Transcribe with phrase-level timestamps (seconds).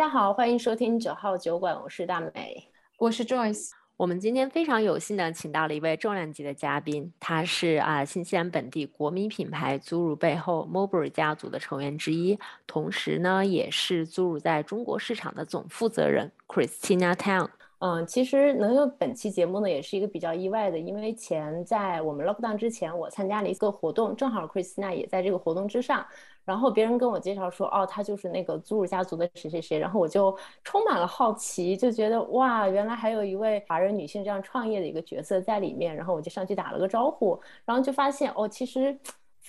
[0.00, 3.68] 家好，欢迎收听九号酒馆，我是大美，我是 Joyce。
[3.98, 17.50] 我们今天非常有幸的请到了一位重量级的嘉宾，他是啊新西兰本地国民品牌祖乳背后 Mulberry 家族的成员之一，同时呢也是祖乳在中国市场的总负责人 Christina Town。
[17.80, 26.06] 嗯，其实能有本期节目呢，也是一个比较意外的，因为前在我们 Lockdown 之前，我参加了一个活动，正好 Christina 也在这个活动之上。
[26.44, 38.98] 然后别人跟我介绍说，哦，他就是那个祖鲁家族的谁谁谁，然后我就充满了好奇，就觉得哇，原来还有一位华人女性这样创业的一个角色在里面，然后我就上去打了个招呼，然后就发现哦，其实。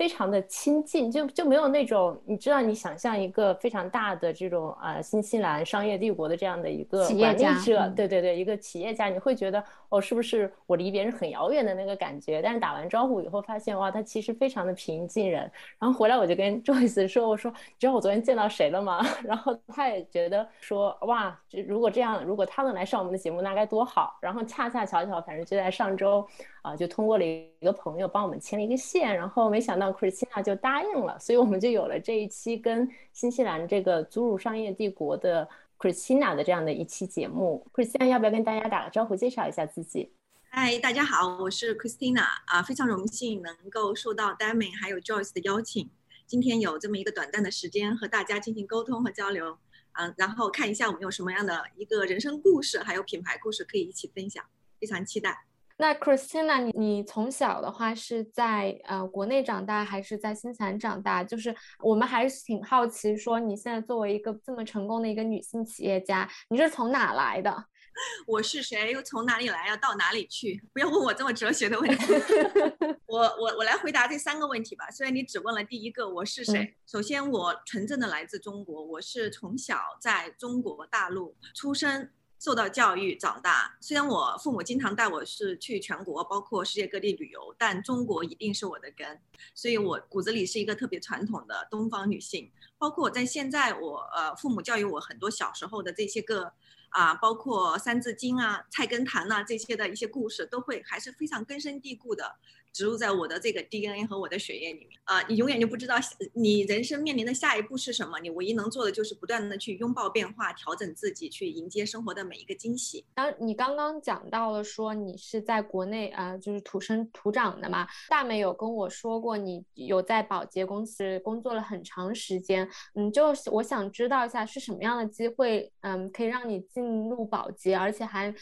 [0.02, 12.42] 非常的亲近，就就没有那种你知道，你想象一个非常大的这种啊新西兰商业帝国的这样的一个管理者，对对对，一个企业家，你会觉得哦，是不是我离别人很遥远的那个感觉？
[12.42, 15.42] 但是打完招呼以后，发现哇，他其实非常的平易近人。
[15.78, 19.06] 然后回来我就跟 Joyce 说，我说你知道我昨天见到谁了吗？
[19.24, 24.18] 然后他也觉得说哇，如果这样，如果他能来上我们的节目，那该多好。
[24.20, 26.28] 然后恰恰巧巧，反正就在上周。
[26.62, 37.66] 啊，就通过了一个朋友帮我们牵了一个线，然后没想到 Christina 就答应了，所以我们就有了这一期跟新西兰这个祖乳商业帝国的 Christina 的这样的一期节目。
[37.74, 40.14] Christina 要不要跟大家打个招呼，介绍一下自己？
[40.50, 45.90] 嗨，大家好，我是 Christina 啊，非常荣幸能够受到 Damien 还有 Joyce 的邀请，
[46.28, 49.58] 今天有这么一个短暂的时间和大家进行沟通和交流，
[49.94, 54.46] 嗯，然后看一下我们有什么样的一个人生故事，还有品牌故事可以一起分享，
[54.80, 55.46] 非常期待。
[55.82, 61.24] 那 Christina，你你从小的话是在呃国内长大，还是在新西兰长大？
[61.24, 67.66] 就是我们还是挺好奇，说你现在作为一个这么成功的一个女性企业家，你是从哪来的？
[68.28, 68.92] 我是谁？
[68.92, 69.68] 又从哪里来？
[69.70, 70.62] 要到哪里去？
[70.72, 72.14] 不要问我这么哲学的问题。
[73.08, 74.88] 我我我来回答这三个问题吧。
[74.92, 76.76] 虽然你只问了第一个，我是谁？
[76.86, 82.12] 首先，我纯正的来自中国，我是从小在中国大陆出生。
[82.42, 89.22] 受到教育长大，虽然我父母经常带我是去全国，包括世界各地旅游，但中国一定是我的根，
[89.54, 92.52] 所以我骨子里是一个特别传统的东方女性。
[92.80, 96.52] 包括我在现在，我呃父母教育我很多小时候的这些个
[96.90, 102.38] 啊，包括三字经啊、菜根谭呐这些的一些故事，都会还是非常根深蒂固的。
[102.74, 105.96] 植入在我的这个 DNA 和我的血液里面啊，你永远就不知道
[106.34, 113.06] 你人生面临的下一步是什么，你唯一能做的就是不断的去拥抱变化，调整自己，去迎接生活的每一个惊喜。
[113.14, 128.34] 当你刚刚讲到了说你是在国内啊，就是土生土长的嘛，大美有跟我说过你有在保洁公司工作了很长时间，嗯，就我想知道一下是什么样的机会，嗯，可以让你进入保洁，而且还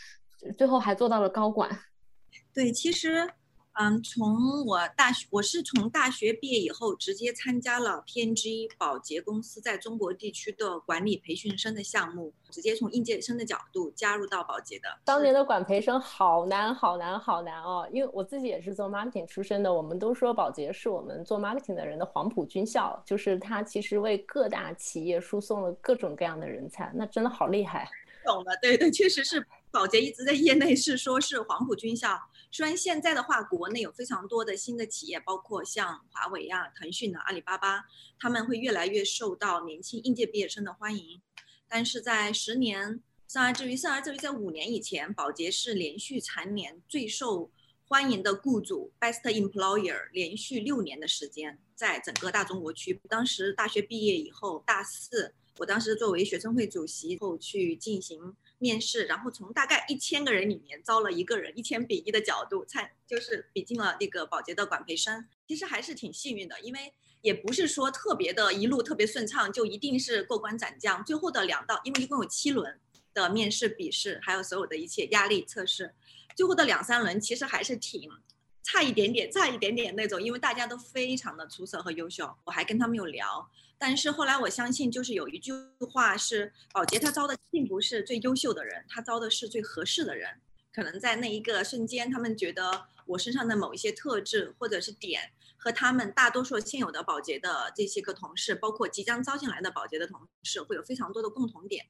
[0.58, 1.70] 最后还做到了高管。
[2.54, 3.28] 对，其实。
[3.82, 14.90] 嗯，从我大学，我是从大学毕业以后直接参加了 P&G 保洁公司在中国地区的管理培训生的项目，直接从应届生的角度加入到保洁的。
[15.06, 17.88] 当年的管培生好难，好难，好难哦！
[17.94, 27.90] 因为我自己也是做 marketing 出身的，我们都说保洁是我们做 marketing 的人的黄埔军校，就是它其实为各大企业输送了各种各样的人才，那真的好厉害。
[28.26, 29.48] 懂了，对对，确实是。
[29.72, 32.20] 保洁一直在业内是说是黄埔军校，
[32.52, 37.86] 虽然现在的话，国内有非常多的新的企业，包括像华为呀、腾讯啊、阿里巴巴，
[38.20, 41.22] 他们会越来越受到年轻应届毕业生的欢迎。
[41.68, 47.52] 但是在十年，甚而至于甚而至于在五年以前，宝洁是连续蝉联最受
[47.86, 53.00] 欢迎的雇主 （Best Employer） 连续六年的时间，在整个大中国区。
[53.08, 58.36] 当时大学毕业以后，大四，我当时作为学生会主席后去进行。
[58.60, 65.26] 面试，然后从大概一千个人里面招了一个人，一千比一的角度，参就是比进了那个保洁的管培生。
[65.48, 71.04] 其实还是挺幸运的，因为也不是说特别的一路特别顺畅，就一定是过关斩将。
[71.04, 72.80] 最后的两道，因为一共有七轮
[73.14, 75.96] 的面试、笔试，还有所有的一切压力测试，
[76.36, 78.10] 最后的两三轮其实还是挺。
[78.64, 83.50] 差一点点，差一点点那种，因为大家都非常的出色和优秀，我还跟他们有聊。
[83.78, 85.54] 但是后来我相信，就是有一句
[85.92, 90.42] 话是，保洁他招的并不是最优秀的人，他招的是最合适的人。
[90.72, 101.88] 可能在那一个瞬间，他们觉得我身上的某一些特质或者是点，和他们大多数现有的保洁的这些个同事，包括即将招进来的保洁的同事，会有非常多的共同点。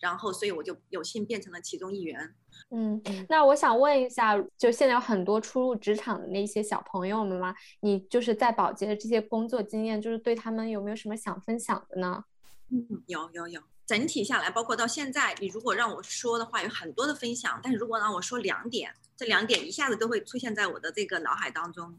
[0.00, 2.34] 然后，所以我就有幸变成了其中一员。
[2.70, 7.54] 嗯，那我想问一下，就现在有很多初入职场的那些小朋友们嘛？
[7.80, 12.24] 你就是在保洁的这些工作经验，就是对他们有没有什么想分享的呢？
[12.70, 13.62] 嗯，有有有。
[13.86, 17.58] 整体下来，包括到现在，你如果让我说的话，有很多的分享。
[17.62, 21.98] 但是如果让我说两点，这两点一下子都会出现在我的这个脑海当中。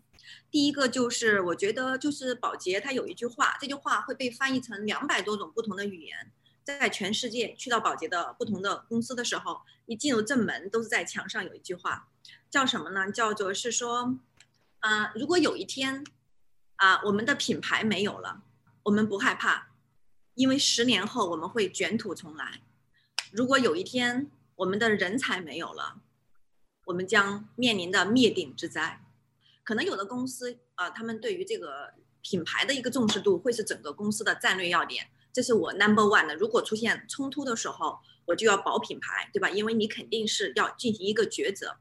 [0.51, 6.31] 第一个就是，我觉得就是保洁它有一句话，这句话会被翻译成两百多种不同的语言。
[6.77, 12.07] 在全世界去到保洁的不同的公司的时候，一进入正门都是在墙上有一句话，
[12.49, 13.11] 叫什么呢？
[13.11, 14.17] 叫做是说，
[14.79, 16.03] 啊，如果有一天，
[16.75, 18.43] 啊，我们的品牌没有了，
[18.83, 19.69] 我们不害怕，
[20.35, 22.61] 因为十年后我们会卷土重来。
[23.31, 26.01] 如果有一天我们的人才没有了，
[26.85, 29.03] 我们将面临的灭顶之灾。
[29.63, 35.07] 可能有的公司啊，他们对于这个品牌的一个重视度会是整个公司的战略要点，
[35.39, 36.35] 这是我 number one 的。
[36.35, 39.49] 如果出现冲突的时候，我就要保品牌，对吧？
[39.49, 41.77] 因为你肯定是要进行一个抉择。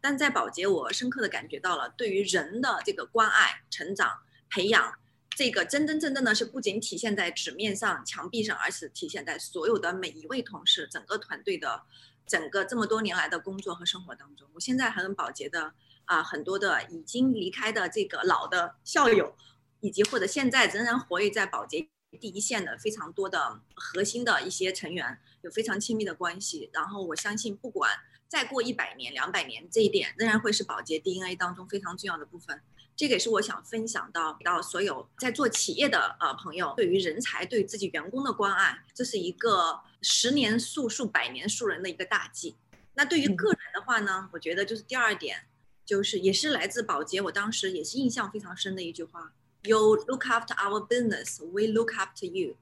[0.00, 4.94] 但在保洁，我深刻的感觉到了对于人的这个关爱、成长、培养，
[5.36, 11.82] 这个真真正正的是不仅体现在纸面上、墙壁上，而是体现在所有的每一位同事、整个团队的
[12.26, 14.48] 整个这么多年来的工作和生活当中。
[14.54, 15.74] 我现在还跟保洁的。
[16.06, 19.36] 啊，很多的已经离开的这个老的校友，
[19.80, 21.88] 以及或者现在仍然活跃在保洁
[22.20, 26.70] 第一线的非常多的核心的一些成员，有非常亲密的关系。
[26.72, 27.90] 然后我相信，不管
[28.28, 32.60] 再过一百年、两百年，这一点仍然会是保洁 DNA 当中非常重要的部分。
[32.94, 42.56] 这个也是我想分享到到所有在做企业的呃朋友，对于人才、对自己员工的关爱，这是一个十年树树、百年树人的一个大计。
[42.94, 45.46] 那对于个人的话呢，我觉得就是第二点。
[45.84, 49.32] 就是也是来自保洁，我当时也是印象非常深的一句话
[49.62, 52.56] ：You look after our business, we look after you。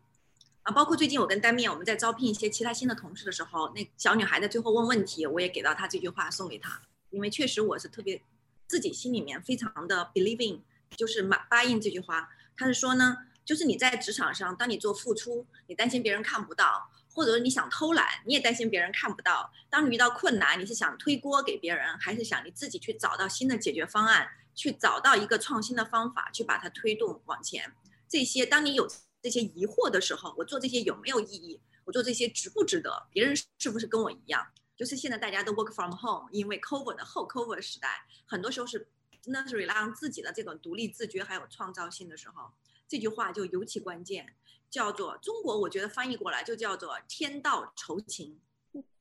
[0.63, 8.23] 啊，包括最近我跟丹面我们在招聘一些其他新的同事的时候，那小女孩在最后问问题，我也给到她这句话送给她，因为确实我是特别
[8.67, 10.61] 自己心里面非常的 believing，
[10.97, 12.29] 就是马答应这句话。
[12.57, 16.91] 她是说呢，就是你在职场上，当你做付出，你担心别人看不到。
[17.13, 19.53] 或者你想偷懒，你也担心别人看不到。
[19.69, 24.29] 当你遇到困难，你是想推锅给别人，还是想你自己去找到新的解决方案，
[24.61, 27.75] 去找到一个创新的方法，去把它推动往前？
[28.07, 28.87] 这些，当你有
[29.23, 31.63] 这些疑惑的时候，我做这些有没有意义？
[31.87, 33.07] 我做这些值不值得？
[33.11, 34.47] 别人是不是跟我一样？
[34.77, 38.87] 就是现在大家都 work from home，因为 cover 的后 cover 时代，很多时候是
[39.23, 42.51] 真的是 rely on 自己的这种独立自觉还有创造性的时候，
[42.87, 44.35] 这句话就尤其关键。
[44.69, 48.39] 叫做中国，我觉得翻译过来就叫做“天道酬勤”，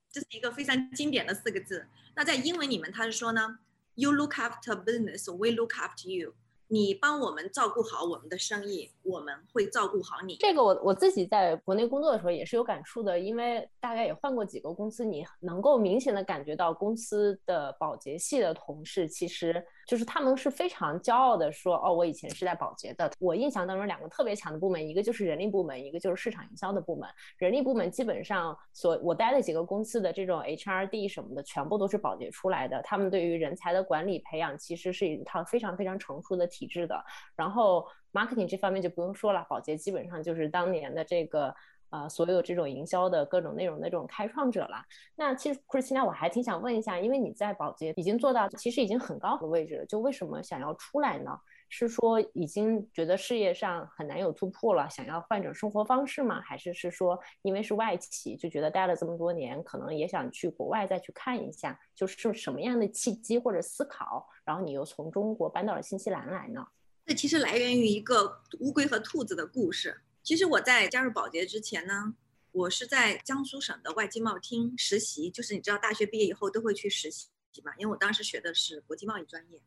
[0.10, 1.86] 这是一个非常经典的四个字。
[2.16, 3.60] 那在英文里面，他是说呢
[3.99, 6.35] ，“You look after business, we look after you。”
[6.69, 10.36] 你帮我们照顾好我们的生意， 我们会照顾好你。
[10.38, 19.64] 这个我我自己在国内工作的时候也是有感触的，因为大概也换过几个公司，你能够明显的感觉到公司的保洁系的同事其实。
[19.88, 23.10] 就是他们是非常骄傲的说，哦，我以前是在保洁的。
[23.18, 27.10] 我印象当中两个特别强的部门，一个就是人力部门，一个就是市场营销的部门。
[27.40, 32.80] 人力部门基本上所我待的几个公司的这种 HRD 什么的，全部都是保洁出来的。
[32.84, 37.04] 他们对于人才的管理培养，其实是一套非常非常成熟的体制的。
[37.36, 37.84] 然后
[38.14, 41.56] marketing 这方面就不用说了，宝洁基本上就是当年的这个。
[41.92, 44.86] 呃，所有这种营销的各种内容的这种开创者了。
[45.16, 51.36] 那其实 Chrisina，我还挺想问一下，因为你在宝洁已经做到其实已经很高的位置了，就为什么想要出来呢？
[51.68, 56.40] 是说已经觉得事业上很难有突破了，想要换种生活方式吗？
[56.42, 66.64] 还是是说因为是外企，就觉得待了这么多年，可能也想去国外再去看一下，就是什么样的契机或者思考，然后你又从中国搬到了新西兰来呢？
[67.10, 70.00] 这其实来源于一个乌龟和兔子的故事。
[70.22, 72.14] 其实我在加入保洁之前呢，
[72.52, 77.26] 我是在江苏省的外经贸厅实习，就是你知道大学毕业以后都会去实习
[77.64, 79.60] 嘛，因为我当时学的是国际贸易专业。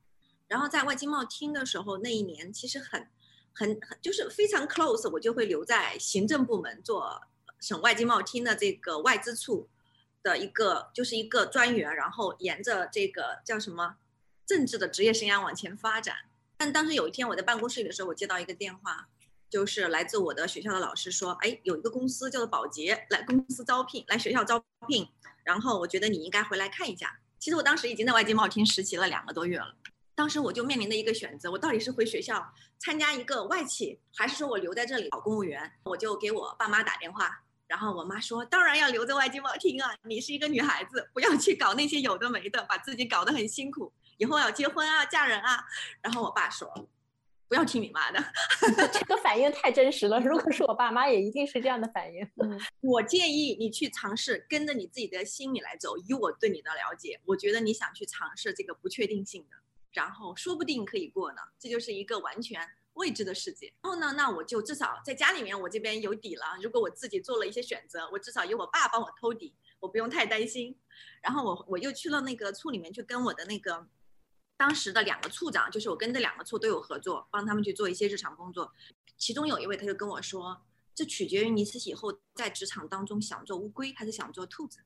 [0.46, 3.08] 然后在外经贸厅的时候，那一年其实很、
[3.52, 7.22] 很、很就是非常 close，我就会留在行政部门做
[7.58, 9.68] 省外经贸厅的这个外资处
[10.22, 13.96] 的一个，就是一个专员，然后沿着这个叫什么
[14.46, 16.18] 政治的职业生涯往前发展。
[16.62, 19.08] 但当时有一天我在办公室里的时候，我接到一个电话。
[19.50, 25.06] 就是来自我的学校的老师说，哎，有一个公司叫做保洁来公司招聘，来学校招聘，
[25.44, 27.18] 然后我觉得你应该回来看一下。
[27.38, 29.74] 其实我当时已经在外经贸厅实习了两个多月了，
[30.14, 35.70] 当时我就面临的一个选择，我到底是回学校参加一个外企，还是说我留在这里考公务员？
[35.84, 45.64] 我就给我爸妈打电话，然后我妈说，当然要留在外经贸厅啊，你是一个女孩子，不要去搞那些有的没的，把自己搞得很辛苦，以后要结婚啊，嫁人啊。
[46.00, 46.88] 然后我爸说。
[47.48, 48.18] 不要听你妈的
[48.94, 50.18] 这个反应太真实了。
[50.20, 52.26] 如果是我爸妈，也一定是这样的反应。
[52.42, 55.98] 嗯， 我建议你去尝试跟着你自己的心理来走。
[55.98, 59.56] 以我对你的了解，我觉得你想去尝试这个不确定性的，
[59.92, 61.42] 然后说不定可以过呢。
[61.58, 63.70] 这就是一个完全未知的世界。
[63.82, 66.46] 然后呢，那我就至少在家里面，我这边有底了。
[66.62, 70.74] 如果我自己做了一些选择，我至少有我爸帮我兜底，我不用太担心。
[71.20, 73.86] 然后我我又去了那个处里面去跟我的那个。
[74.62, 78.72] 当时的两个处长，就是我跟这两个处都有合作，帮他们去做一些日常工作。
[79.16, 80.62] 其中有一位他就跟我说
[80.94, 84.78] ：“这取决于你自己以后在职场当中想做乌龟还是想做兔子。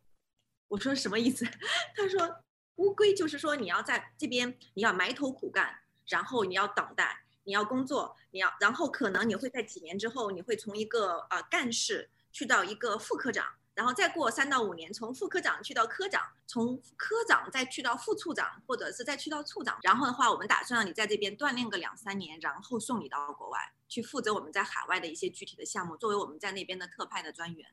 [0.69, 1.45] 我说什么意思？
[1.95, 2.43] 他说
[2.77, 13.47] 乌龟就是说你要在这边你要埋头苦干，然后你要等待，你要工作，你要，然后可能你会在几年之后，你会从一个呃干事去到一个副科长。
[13.77, 19.79] 然后再过三到五年，从副科长去到科长，从科长再去到副处长，或者是再去到处长。
[19.83, 27.69] 然后的话，我们打算让你在这边锻炼个两三年，然后送你到国外去负责我们在海外的一些具体的项目，作为我们在那边的特派的专员。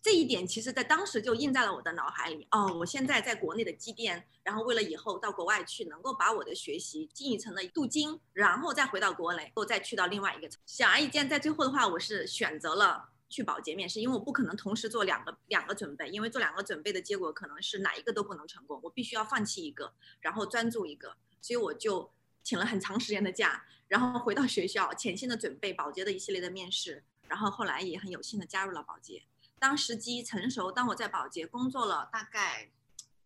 [0.00, 2.46] 这一点其实在当时就印在了我的脑海里。
[2.52, 10.48] 哦，我现在在国内的积淀，然后为了以后到国外去，能够把我的学习进一层的镀金，然后再回到国内，后再去到另外一个。
[10.64, 13.08] 显而易见，在最后的话，我是选择了。
[13.28, 22.10] 去保洁面试，因为我不可能同时做两个两个准备，因为做两个准备的结果可能是哪一个都不能成功，我必须要放弃一个，然后专注一个，所以我就
[22.42, 29.22] 请了很长时间的假，然后回到学校潜心的准备保洁的一系列的面试，然后后来也很有幸的加入了保洁。
[29.58, 32.70] 当时机成熟，当我在保洁工作了大概，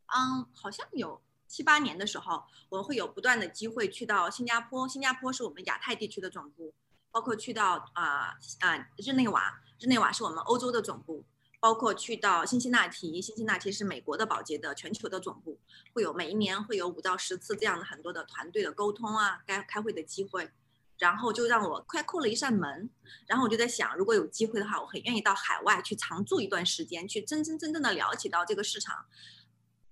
[0.06, 6.74] 嗯，好像有七八年的时候，我会有不断的机会去到新加坡，新加坡是我们亚太地区的总部，
[7.10, 9.62] 包括去到啊啊日内瓦。
[9.82, 11.24] 日内瓦是我们欧洲的总部，
[11.58, 15.58] 包括去到辛辛那提，辛辛那提是美国的保洁的全球的总部，
[15.92, 20.52] 会有每一年会有五到十次这样的很多的团队的沟通啊，该开会的机会，
[20.98, 22.88] 然后就让我快扣了一扇门，
[23.26, 29.06] 然后我就在想，如果有机会的话，我很愿意到海外去常住一段时间，去真真正正的了解到这个市场，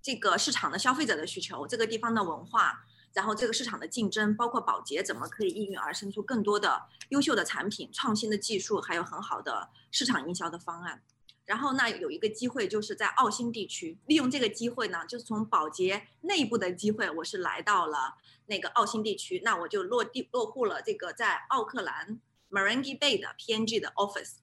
[0.00, 2.84] 这个市场的消费者的需求，这个地方的文化。
[3.12, 11.02] 然后这个市场的竞争，包括保洁怎么可以应运而生出更多的优秀的产品、创新的技术，还有很好的市场营销的方案。
[11.44, 18.14] 然后那有一个机会，就是在澳新地区，利用这个机会呢，就是从保洁内部的机会，我是来到了
[18.46, 24.34] 那个澳新地区，那我就落地落户了这个在奥克兰 Marangi Bay 的 PNG 的 office。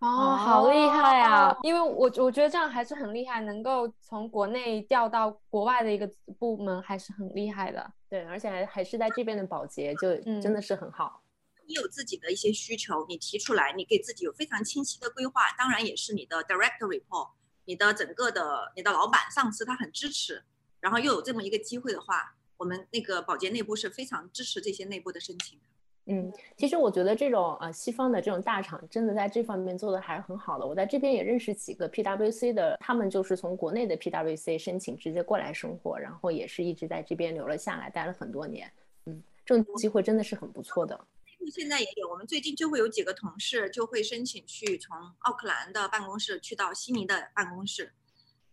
[0.00, 1.56] 哦，好厉害啊！
[1.62, 6.06] 因为我我觉得这样还是很厉害，能够从国内调到国外的一个
[6.38, 7.90] 部门还是很厉害的。
[8.10, 11.22] 对，而且还还是在这边的保洁，就真的是很好。
[11.66, 17.30] 你有自己的一些需求，你提出来，你给自己有非常清晰的规划，当然也是你的 direct report，
[17.64, 20.44] 你的整个的你的老板上司他很支持，
[20.80, 25.64] 然后又有这么一个机会的话，我们那个保洁内部是非常支持这些内部的申请的。
[26.06, 30.66] 嗯，其实我觉得这种呃西方的这种大厂真的在这方面做的还是很好的。
[30.66, 38.70] 我在这边也认识几个 PWC 的，他们就是从国内的 PWC 申请直接过来生活，然后也是一直在这边留了下来，待了很多年。
[39.06, 41.06] 嗯，这种机会真的是很不错的。
[41.50, 47.90] 现在也有，我们最近就会有几个同事就会申请去从奥克兰的办公室去到悉尼的办公室，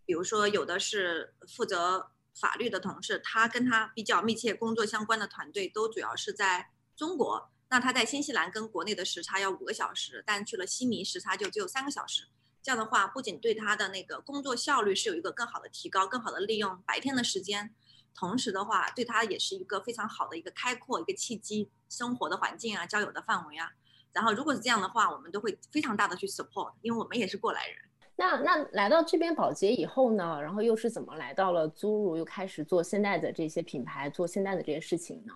[0.06, 6.70] 比如说有的是负责法律的同事，他跟他比较密切工作相关的团队都主要是在。
[7.02, 12.28] 中国，那他在新西兰跟国内的时差要五个小时，但去了悉尼时差就只有三个小时。
[12.62, 17.74] 这样的话，不仅对他的那个工作效率是有一个更好的提高，更好的利用白天的时间，
[18.14, 23.72] 同时的话，对他也是一个非常好的一个开阔一个契机，生活的环境啊，交友的范围啊。
[24.14, 27.78] 然后如果是这样的话，我们都会非常大的去 support，因为我们也是过来人。
[28.16, 35.34] 那那来到这边保洁以后呢，然后又是怎么来到了租入，又开始做现在的这些品牌，做现在的这些事情呢？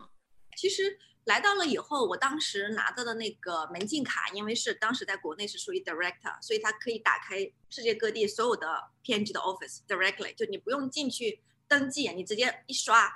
[0.56, 1.00] 其实。
[1.26, 13.12] 来到了以后，我当时拿到的那个门禁卡，因为是当时在国内是属于 director，所以它可以打开世界各地所有的 PNG 的 office directly，就你不用进去登记，你直接一刷，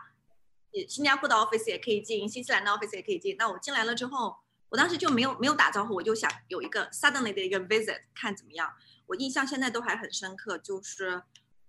[0.74, 3.36] 你新加坡的 office 也可以进，新西兰的 office 也可以进。
[3.38, 4.36] 那我进来了之后，
[4.70, 8.74] 我当时就没有没有打招呼，我就想有一个 suddenly 的一个 visit，看怎么样。
[9.06, 11.22] 我印象现在都还很深刻，就是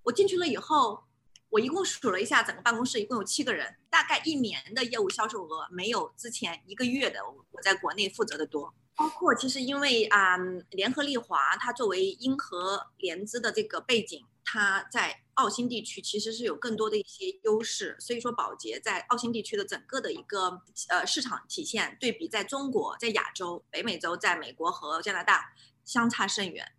[0.04, 1.04] 我进去了以后。
[1.50, 8.72] 我一共数了一下，整个办公室一共有七个人，大概一年的业务销售额没有之前一个月的我在国内负责的多。
[8.94, 10.36] 包括其实因为啊，
[10.70, 25.54] 联合利华它作为英和联资的这个背景，它在澳新地区其实是有更多的一些优势，所以说宝洁在澳新地区的整个的一个呃市场体现，对比在中国、在亚洲、北美洲、在美国和加拿大
[25.84, 26.70] 相差甚远。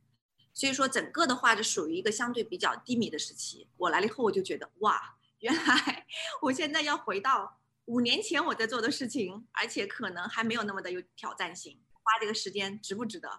[0.53, 3.67] 所以说，整个的话就属于一个相对比较低迷的时期。
[3.77, 6.05] 我来了以后，我就觉得哇，原来
[6.43, 11.79] 我现在要回到五年前我在做的事情，而且可能还没有那么的有挑战性。
[11.93, 13.29] 花这个时间值不值得？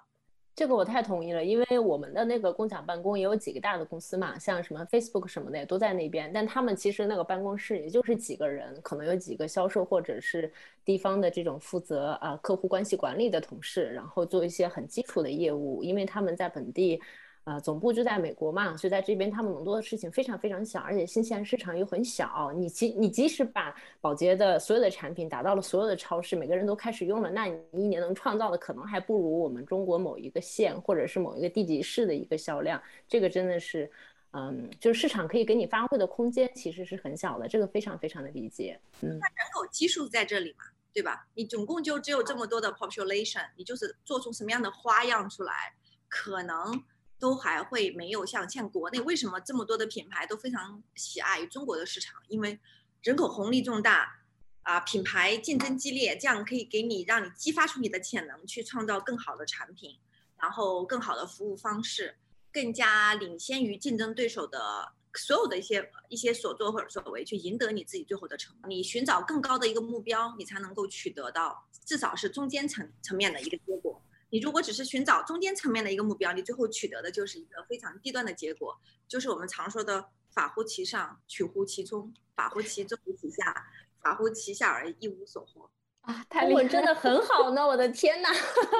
[0.62, 10.48] 这个我太同意了，因为我们的那个共享办公也有几个大的公司嘛，像什么 Facebook 什么的也都在那边，但他们其实那个办公室也就是几个人，可能有几个销售或者是
[10.84, 17.02] 地方的这种负责啊客户关系管理的同事，然后做一些很基础的业务，因为他们在本地
[17.44, 22.52] 呃，总部就在美国嘛，所以在这边他们能做的事情非常非常小，而且新西兰市场又很小。
[22.52, 32.80] 你即你即使把宝洁的所有的产品打到了所有的超市，每个人都开始用了，那你一年能创造的可能还不如我们中国某一个县或者是某一个地级市的一个销量。
[33.08, 33.90] 这个真的是，
[34.30, 38.78] 嗯，就是市场可以给你发挥的空间其实是很小的，这个非常非常的理解。
[39.00, 41.26] 嗯，那人口基数在这里嘛，对吧？
[41.34, 45.74] 你总共就只有这么多的 population，你就是做出什么样的花样出来，
[46.06, 46.80] 可能。
[47.22, 52.20] 都还会没有像像国内，为什么这么多的品牌都非常喜爱中国的市场？
[52.26, 52.58] 因为
[53.00, 54.24] 人口红利重大，
[54.62, 60.00] 啊，品牌竞争激烈，这样可以给你让你激发出你的潜能，去创造更好的产品，
[60.40, 62.16] 然后更好的服务方式，
[62.52, 68.56] 更加领先于竞争对手的所有的一些一些所作或者所为，去赢得你自己最后的成。
[68.66, 73.91] 你寻找更高的一个目标，你才能够取得到至少是中间层层面的一个结果。
[74.32, 83.52] 你如果只是寻找中间层面的一个目标，你最后取得的就是一个非常低端的结果，就是我们常说的“法乎其上，取乎其中；法乎其中，其下；
[84.00, 85.70] 法乎其下而一无所获”。
[86.00, 87.66] 啊，太厉害，真的很好呢！
[87.66, 88.30] 我的天呐，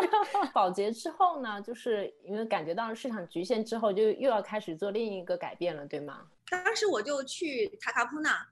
[0.54, 6.28] 保洁之后呢，就是因为感觉到了市场局限之后，就又要开始做另一个改变了，对吗？
[6.48, 8.48] 当时我就去塔卡普纳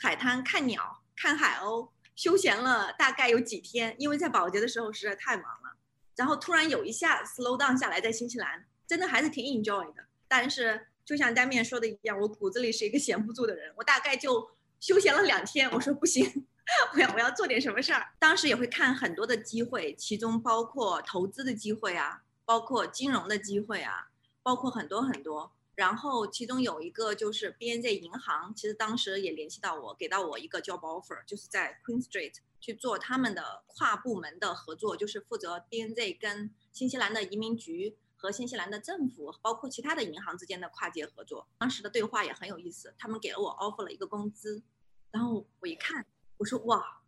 [0.00, 5.76] 海滩看鸟、看海鸥，休闲了大概有几天，因为在保洁的时候实在太忙了。
[6.16, 10.04] 然后突然有一下 slow down 下来，在新西兰真的还是挺 enjoy 的。
[10.28, 13.72] 但是就像单面说的一样，我骨子里是一个闲不住的人。
[13.76, 14.50] 我大概就
[14.80, 16.46] 休闲了两天，我说不行，
[16.94, 18.06] 我要我要做点什么事儿。
[18.18, 24.08] 当时也会看很多的机会，其中包括投资的机会啊，包括金融的机会啊，
[24.42, 25.52] 包括很多很多。
[25.74, 32.34] 然后其中有一个就是 BNZ 银行，其实当时也联系到我，给到我一个 job offer，就是在 Queen Street。
[32.62, 41.48] 去做他们的跨部门的合作，就是负责 BNZ 跟新西兰的移民局和新西兰的政府，包括其他的银行之间的跨界合作。
[41.58, 44.62] 当时的对话也很有意思，他们给了我 offer 了一个工资，
[45.10, 47.02] 然后我一看，我说哇，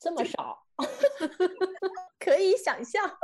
[0.00, 0.66] 这么少，
[2.18, 3.16] 可以想象。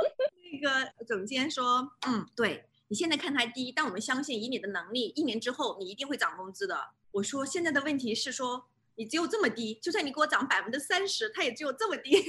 [0.53, 6.89] 那个总监说，嗯，对你现在看它低，但我们相信以你的能力，一年之后你一定会涨工资的。
[7.11, 8.67] 我说现在的问题是说。
[8.95, 12.11] 你只有这么低，就算你给我涨百分之三十，它也只有这么低。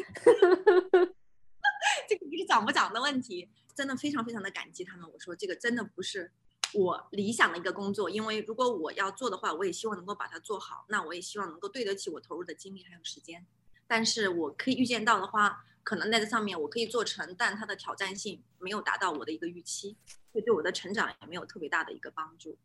[2.09, 5.11] 这个不是涨不涨的问题，真的非常非常的感激他们。
[5.13, 6.31] 我说这个真的不是
[6.73, 13.45] 我理想的一个工作，因为如果我要做的话，我也希望能够把它做好，那我也希望能够对得起我投入的精力还有时间。
[13.89, 19.97] 但是我可以预见到的话，可能在这上面我可以做成，但它的挑战性没有达到我的一个预期，
[20.33, 22.57] 这对我的成长也没有特别大的一个帮助。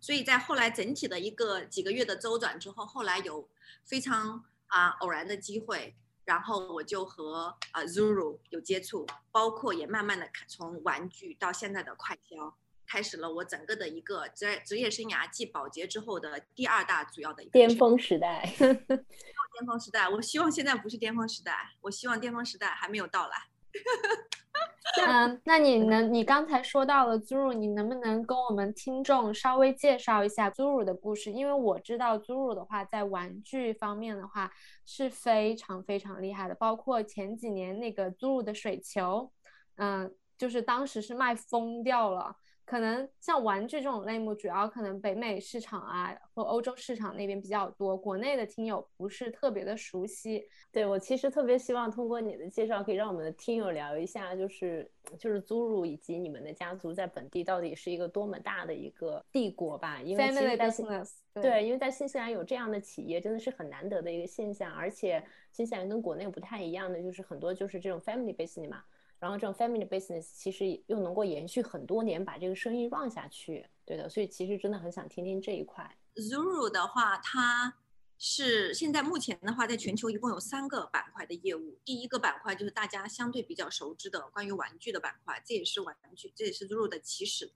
[0.00, 3.48] 所以在后来整体的一个几个月的周转之后，后来有
[3.84, 12.54] 非常啊偶然的机会，然后我就和啊 Zuru 有接触，包括也慢慢的从玩具到现在的快销，
[12.88, 18.50] 开始了我整个的一个职职业生涯继保洁之后的第二大主要的一个巅峰时代。
[18.58, 23.36] 巅峰时代，我希望现在不是巅峰时代，我希望巅峰时代还没有到来。
[25.06, 31.30] 嗯，那你能，你刚才说到了 Zuru，你能不能跟我们听众稍微介绍一下 Zuru 的故事？
[31.32, 34.50] 因为我知道 Zuru 的话，在玩具方面的话
[34.86, 39.30] 是非常非常厉害的，包括前几年那个 Zuru 的水球，
[39.76, 42.36] 嗯，就是当时是卖疯掉了。
[42.68, 50.46] 可能像玩具这种类目，主要可能北美市场啊或欧洲市场那边比较多，国内的听友不是特别的熟悉。
[50.70, 54.86] 对我其实特别希望通过你的介绍，可以让我们的听友聊一下，就是
[55.18, 60.02] 就是 Zuru 以及你们的家族在本地到底是一个多么大的一个帝国吧？
[60.02, 60.86] 因为其实在新
[61.32, 68.84] 对，因为在新西兰有这样的企业真的是很难得的一个现象，而且新西兰跟国内不太一样的就是很多就是这种 family business 嘛。
[69.20, 74.08] 然后这种 family business 其实又能够延续很多年，把这个生意 run 下去，对的。
[74.08, 75.98] 所以其实真的很想听听这一块。
[76.14, 77.74] Zuru 的话，它
[78.16, 81.78] 是现在目前的话，在全球一共有三个板块的业务。
[81.84, 87.52] 第一个板块就是大家相对比较熟知的关于玩具的板块，这也是玩具，这也是 Zuru 的起始。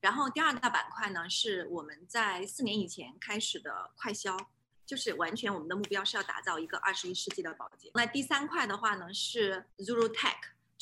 [0.00, 4.36] 然后第二大板块呢，是我们在四年以前开始的快销，
[4.84, 7.90] 就是完全我们的目标是要打造一个二十一世纪的保洁。
[7.94, 10.34] 那第三块的话呢，是 Zuru Tech。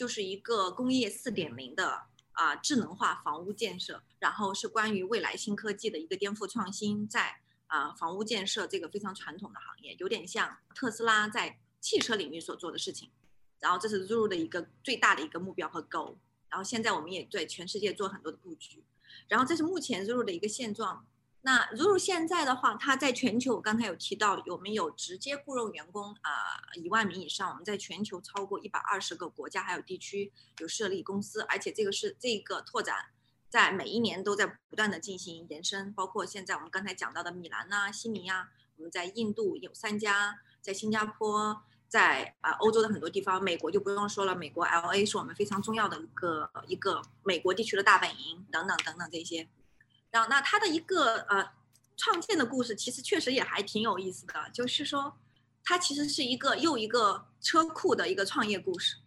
[0.02, 7.36] 就是一个工业四点零的啊智能化房屋建设，然后是关于未来新科技的一个颠覆创新，在
[7.68, 13.12] 啊房屋建设这个非常传统的行业，有点像特斯拉在汽车领域所做的事情。
[13.60, 16.16] 然后这是 Zuru 的一个最大的一个目标和 goal。
[16.48, 18.82] 然后现在我们也对全世界做很多的布局。
[19.28, 21.06] 然后这是目前 Zuru 的一个现状。
[21.44, 26.62] 那如果现在的话，它在全球，我刚才有提到，有没有直接雇佣员工啊？
[26.80, 33.06] 一万名以上，我们在全球超过一百二十个国家还有地区有设立公司，而且这个是这个拓展，
[33.50, 49.48] 在每一年都在不断的进行延伸，包括现在我们刚才讲到的米兰呐、悉尼呀，我们在印度有三家，在新加坡，在啊欧洲的很多地方，美国就不用说了，美国 L A 是我们非常重要的一个一个美国地区的大本营等等等等这些。
[50.12, 51.50] 然后那它的一个呃
[51.96, 55.18] 创建的故事，其实确实也还挺有意思的，就是说
[55.64, 58.98] 它其实是一个又一个车库的一个创业故事。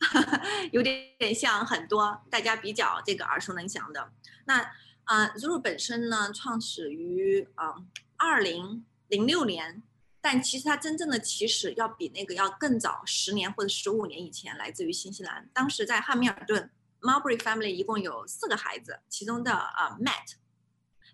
[0.70, 4.12] 有点像很多大家比较这个耳熟能详的。
[4.44, 4.60] 那
[5.04, 7.74] 啊，Zuru 本身呢，创始于啊
[8.16, 9.82] 二零零六年，
[10.20, 15.50] 但其实它真正的起始要比那个要更早，十年或者十五年以前，来自于新西兰。
[15.52, 20.34] 当时在汉密尔顿，Marbury family 一共有四个孩子，其中的啊 Matt，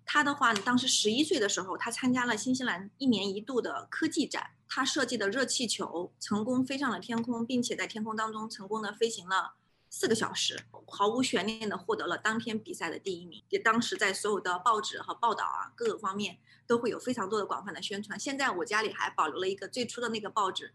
[0.07, 4.51] 他的话呢，当时十一岁的时候，他参加了新西兰一年一度的科技展。
[4.67, 9.55] 他设计的热气球成功飞上了天空，并且在天空当中成功的飞行了
[9.89, 13.43] 四个小时，毫无悬念的获得了当天比赛的第一名。
[13.51, 18.19] 也当时在所有的报纸和报道啊各个方面都会有非常多的广泛的宣传。
[18.19, 20.75] 现在我家里还保留了一个最初的那个报纸，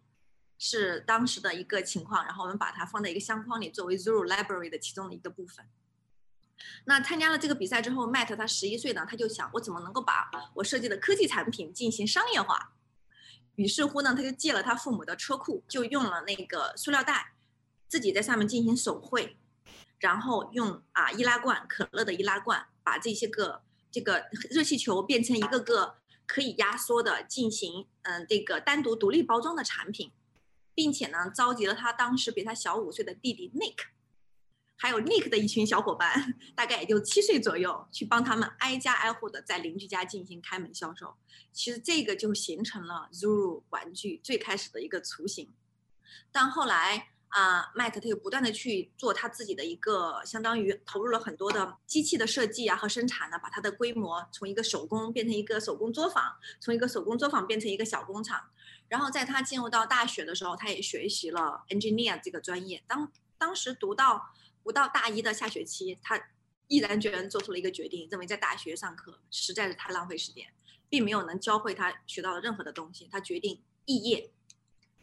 [0.58, 5.66] 是当时的一个情况，然后我们把它放在一个相框里，作为 Zoo Library 的其中的一个部分。
[6.86, 12.74] 那参加了这个比赛之后，Matt 他十一岁呢，他就想我怎么能够把我设计的科技产品进行商业化。
[13.56, 17.34] 于是乎呢，他就借了他父母的车库，就用了那个塑料袋，
[17.88, 19.38] 自己在上面进行手绘，
[20.00, 25.96] 然后用啊易拉罐可乐的易拉罐，把这些个这个热气球变成一个个
[26.26, 30.12] 可以压缩的，进行嗯这个单独独立包装的产品，
[30.74, 33.99] 并且呢，召集了他当时比他小五岁的弟弟 Nick。
[34.82, 41.18] 还有 Nick 的一群小伙伴，大概也就七岁左右，去帮他们挨家挨户的在邻居家进行开门销售。
[41.52, 45.52] 其实这个就形成了 Zuru 玩具最开始的一个雏形。
[46.32, 56.24] 但后来啊，Matt 他又不断的去做他自己的一个，相当于投入了很多的机器的设计啊和生产呢，把它的规模从一个手工变成一个手工作坊，
[56.62, 58.42] 从一个手工作坊变成一个小工厂。
[58.88, 62.82] 然后在他进入到大学的时候，他也学习了 engineer 这个专业。
[62.88, 64.32] 当当时读到。
[64.64, 66.20] 不到大一的下学期，他
[66.68, 70.46] 毅然决然做出了一个决定，认为在大学上课实在是太浪费时间，
[70.88, 73.08] 并没有能教会他学到的任何的东西。
[73.12, 74.30] 他决定肄业，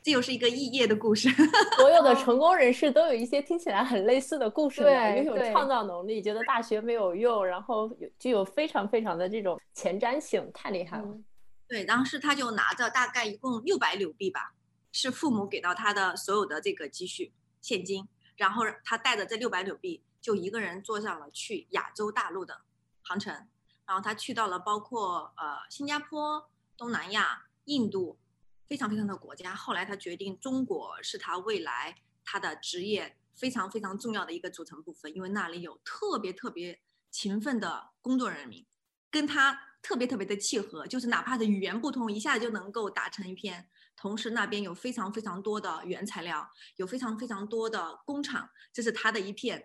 [0.02, 1.28] 这又是一个肄业的故事。
[1.76, 11.18] 所有的成功人士都有一些听起来很类似的故事，对，拥有创造能力，觉得大学没有用，然后有具有非常非常的这种前瞻性，太厉害了。
[11.66, 14.54] 对，当时他就拿着大概一共六百纽币吧，
[14.92, 18.06] 是父母给到他的所有的这个积蓄现金。
[18.36, 22.62] 然后他带着这六百纽币，就一个人坐上了去亚洲大陆的
[23.02, 23.32] 航程。
[23.86, 28.18] 然后他去到了包括呃新加坡、东南亚、印度，
[28.66, 29.54] 非常非常的国家。
[29.54, 38.66] 后来他决定中国是他未来他的职业非常非常重要的一个组成部分，因为那里有特别特别勤奋的工作人民，
[39.10, 43.68] 跟他特别特别的契合，就是哪怕是语言不通，一下就能够打成一片。
[43.96, 49.64] 同时，那边有非常非常多的原材料，有非常非常多的工厂，这是他的一片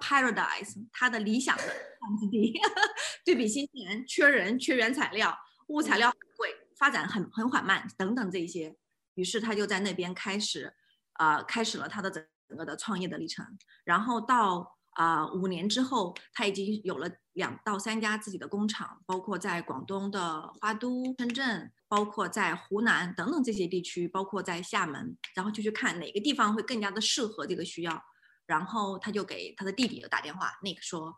[0.00, 2.58] paradise，他的理想的发基地。
[3.24, 8.74] 对比新西兰缺人、缺原材料、物材料很贵、发展很很缓慢等等这些，
[9.14, 10.74] 于是他就在那边开始，
[11.18, 12.26] 呃，开始了他的整
[12.56, 13.44] 个的创业的历程。
[13.84, 21.72] 然后到啊五年之后，他已经有了两到三家自己的工厂，包括在广东的花都、深圳。
[21.90, 28.04] 包括在湖南等等这些地区，包括在厦门，然后就去看哪个地方会更加的适合这个需要，
[28.44, 31.16] 然后他就给他的弟弟打电话，Nick 说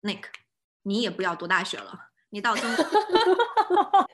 [0.00, 0.22] ，Nick，
[0.84, 2.84] 你也不要读大学了，你到中国。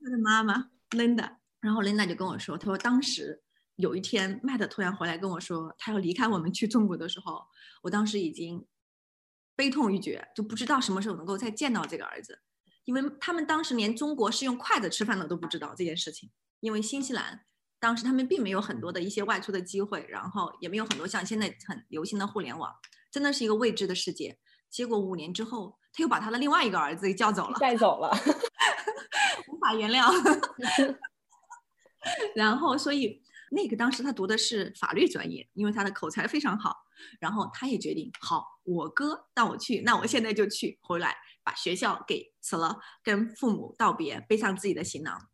[0.00, 3.42] 他的妈妈 Linda，然后 Linda 就跟我说，他说当时
[3.76, 7.46] 有一天 Matt 突然回来跟我说，他要离开我们去中国的时候，
[7.82, 8.66] 我当时已经
[9.54, 12.40] 悲痛欲绝，就不知道什么时候能够再见到这个儿子。
[12.84, 17.44] 因为他们当时连中国是用筷子吃饭的都不知道这件事情，因为新西兰
[17.78, 22.72] 当时他们并没有很多的一些外出的机会，然后也没有很多像现在很流行的互联网，
[23.10, 24.38] 真的是一个未知的世界。
[24.70, 28.10] 结果五年之后，他又把他的另外一个儿子给叫走了，带走了，
[29.52, 30.10] 无法原谅。
[32.36, 36.84] 然后，所以那个当时他读的是法律专业，因为他的口才非常好。
[37.20, 41.16] 然后他也决定，好，我哥带我去，那我现在就去，回来。
[41.44, 45.28] 把学校给辞了，跟父母道别，背上自己的行囊。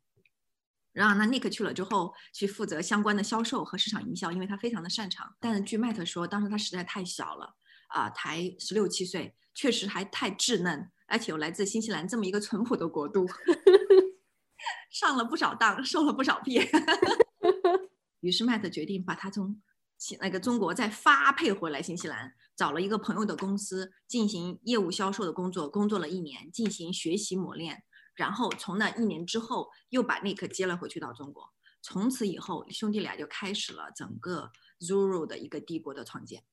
[0.92, 5.34] 然后那 Nick 去了之后，去负责相关的销售和市场营销，因为他非常的擅长。
[5.40, 7.54] 但是据 Matt 说，当时他实在太小了，
[7.88, 13.26] 啊，才十六七岁，确实还太稚嫩，而且又来自新西兰这么一个淳朴的国度，
[14.92, 16.68] 上了不少当，受了不少骗。
[18.22, 19.60] 于是 Matt 决定把他从
[20.20, 27.82] 那个中国再发配回来新西兰，找了一个朋友的公司进行业务销售的工作，工作了一年，进行学习磨练，
[28.14, 31.52] 然后从那一年之后又把 Nick 接了回去到中国。
[31.82, 36.44] 从此以后，兄弟俩就开始了整个 Zuru 的一个帝国的创建。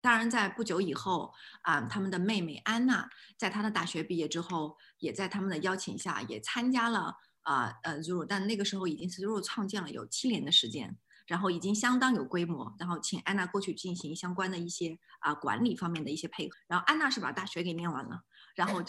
[0.00, 16.56] 当然，在不久以后啊，他们的妹妹安娜在她的大学毕业之后，也在他们的邀请下也参加了啊呃 Zuru，但那个时候已经是 Zuru 创建了有七年的时间，然后已经相当有规模，然后请安娜过去进行相关的一些啊管理方面的一些配合。
[16.66, 18.22] 然后安娜是把大学给念完了，
[18.54, 18.82] 然后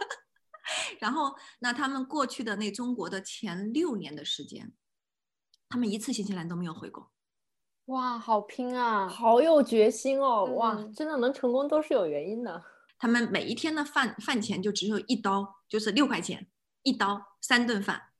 [1.00, 4.72] 然后那他们过去的那中国的前六年的时间。
[5.66, 7.10] 他们一次新西兰都没有回过，
[7.86, 12.62] 哇，好拼啊，好有决心哦，哇，真的能成功都是有原因的。
[12.96, 16.46] 他们每一天的饭饭钱就只有一刀，就是六块钱
[16.84, 18.12] 一刀，三顿饭，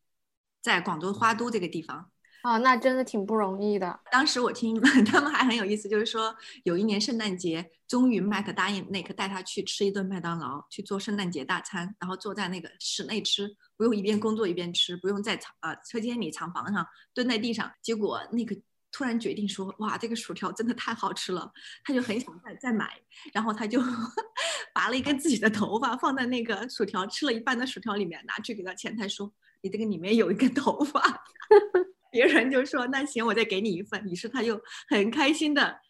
[0.61, 2.11] 在广州花都这个地方。
[2.45, 4.01] 啊，那真的挺不容易的。
[4.13, 17.73] 当时我听 他们还很有意思，就是说有一年圣诞节，终于麦克答应那个带他去吃一顿麦当劳，去做圣诞节大餐，然后坐在那个室内吃，不用一边工作一边吃，不用在厂啊车间里厂房上蹲在地上。
[17.81, 18.55] 结果那个
[18.93, 21.51] 突然决定说，哇，这个薯条真的太好吃了，
[21.83, 22.93] 他就很想再再买，
[23.33, 23.81] 然后他就
[24.75, 31.25] 拔了一根自己的头发放在那个薯条吃了一半的薯条里面，拿去给他前台说，你这个里面有一根头发。
[32.15, 34.01] 别人就说那行，我再给你一份。
[34.09, 35.81] 于是他又很开心的，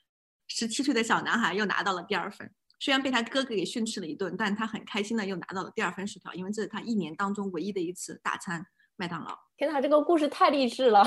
[0.49, 2.51] 十七岁的小男孩又拿到了第二份。
[2.81, 8.65] 虽然被他哥哥给训斥了一顿，但他很开心的又拿到了第二份薯条，因为这是他一年当中唯一的一次大餐
[8.97, 9.39] 麦当劳。
[9.59, 11.05] 天哪，这个故事太励志了。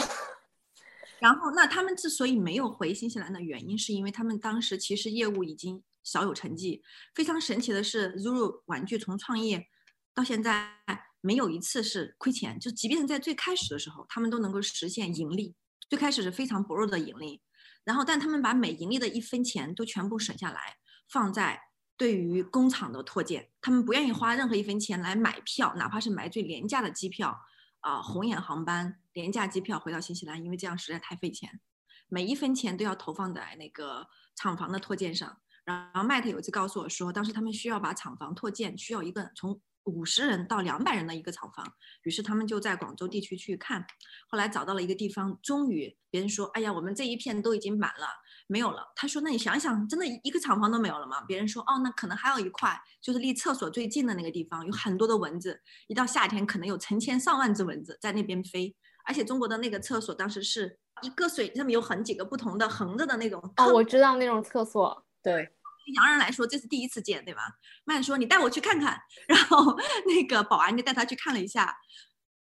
[1.17, 6.84] 然后，那他们之所以没有回新西兰的原因，是因为他们当时其实业务已经小有成绩。
[7.15, 9.65] 非常神奇的是，Zuru 玩具从创业
[10.13, 10.77] 到现在。
[11.21, 15.56] 没有一次是亏钱，就即便在最开始的时候，他们都能够实现盈利。
[15.89, 17.41] 最开始是非常薄弱的盈利，
[17.86, 20.75] 然后但他们把每盈利的一分钱都全部省下来，
[21.10, 21.62] 放在
[21.95, 23.49] 对于工厂的拓建。
[23.62, 27.39] 他们不愿意花任何一分钱来买票，哪怕是买最廉价的机票，
[27.80, 31.62] 啊，红眼航班廉价机票回到新西兰，因为这样实在太费钱。
[32.10, 35.39] 每一分钱都要投放在那个厂房的拓建上。
[35.63, 39.62] 然后麦特有一次告诉我说，当时他们需要把厂房拓建，需要一个从。
[39.88, 41.65] 五十人到两百人的一个厂房，
[42.04, 43.86] 于是他们就在广州地区去看，
[44.30, 48.08] 后来找到了一个地方，终于别人说，哎呀，我们这一片都已经满了，
[48.47, 48.91] 没有了。
[48.95, 51.21] 他说，那你想想，真的一个厂房都没有了吗？
[51.21, 63.41] 别人说，哦，那可能还有一块，就是离厕所最近的那个地方，有很多的蚊子，一到夏天可能有成千上万只蚊子在那边飞，而且中国的那个厕所当时是一个水上面有很几个不同的横着的那种。
[63.58, 65.50] 哦，我知道那种厕所，对。
[65.93, 67.41] 洋人来说，这是第一次见，对吧？
[67.86, 71.78] 麦说：“你带我去看看。” 然后那个保安就带他去看了一下。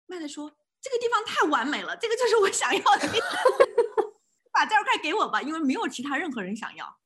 [0.08, 0.50] 麦特说
[0.82, 3.08] ：“这个地方太完美了，这个就是我想要的。
[4.52, 6.98] 把这块给我吧，因为没有其他任何人想要，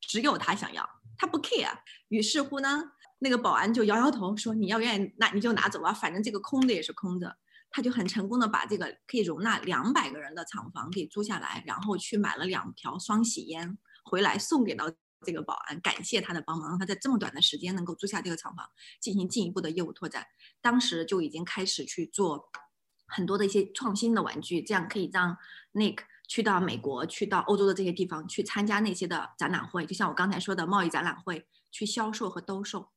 [0.00, 1.72] 只有他想要，他不 care。”
[2.08, 7.36] 于是乎呢，那个保安就摇摇头说：“你要愿意，那你就拿走吧，反正这个空的也是空的。”
[7.70, 14.90] 他就很成功的把这个可以容纳两百个人的厂房给租下来，然后去买了两条双喜烟回来送给到。
[15.24, 18.68] 这个保安感谢他的帮忙，让他在这么短的时间能够租下这个厂房，
[19.00, 20.26] 进行进一步的业务拓展。
[20.60, 22.50] 当时就已经开始去做
[23.06, 25.36] 很多的一些创新的玩具，这样可以让
[25.72, 32.90] Nick 去到美国、去到欧洲的这些地方去参加那些的展览会，就像我刚才说的贸易展览会，去销售和兜售。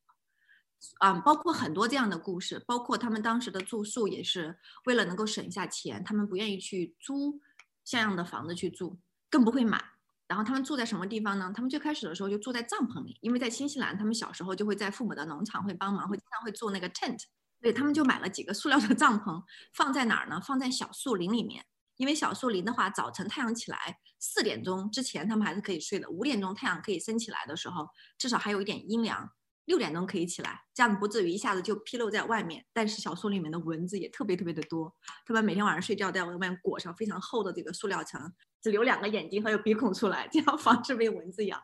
[0.98, 7.40] 啊，包括很多这样的故事，包括他们当时的住宿也是为了能够省下钱，他们不愿意去租
[7.84, 9.84] 像样的房子去住，更不会买。
[10.32, 11.52] 然后他们住在什么地方呢？
[11.54, 17.20] 他们最开始的时候就住在帐篷里，因为在新西兰，他们小时候就会在父母的农场会帮忙，会经常会做那个 tent，
[17.60, 20.40] 所以他们就买了几个塑料的帐篷，放在哪儿呢？
[20.40, 21.66] 放在小树林里面。
[21.98, 23.78] 因为小树林的话，早晨太阳起来
[24.20, 26.10] 四点钟之前，他们还是可以睡的。
[26.10, 29.30] 五点钟太阳可以升起来的时候，至少还有一点阴凉。
[29.66, 32.66] 六点钟可以起来，这样不至于一下子就披露在外面。
[32.74, 34.94] 但是小树里面的蚊子也特别特别的多，
[35.26, 41.62] 他们每天晚上睡觉在外面裹上非常厚的这个塑料层，只留两个眼睛还有鼻孔出来， 这样防止被蚊子咬。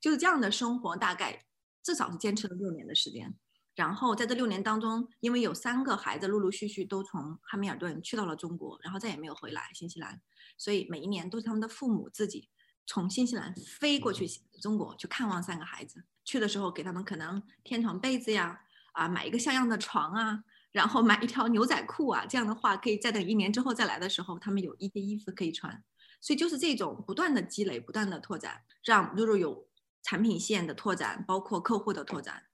[0.00, 1.44] 就是这样的生活，大概
[1.82, 3.34] 至少是坚持了六年的时间。
[3.74, 10.22] 然后在这六年当中，因为有三个孩子陆陆续续都从汉密尔顿去到了中国，然后再也没有回来新西兰，
[10.56, 12.48] 所以每一年都是他们的父母自己
[12.86, 14.26] 从新西兰飞过去
[14.60, 16.04] 中国去看望三个孩子。
[16.24, 18.60] 去的时候给他们可能添床被子呀，
[18.92, 20.42] 啊，买一个像样的床啊，
[20.72, 25.84] 然后买一条牛仔裤啊，这样的话可以再等一年之后再来的时候，他们有一些衣服可以穿。
[26.20, 29.68] 所以就是这种不断的积累、不断的拓展，让露露有
[30.02, 32.44] 产品线的拓展，包括客户的拓展，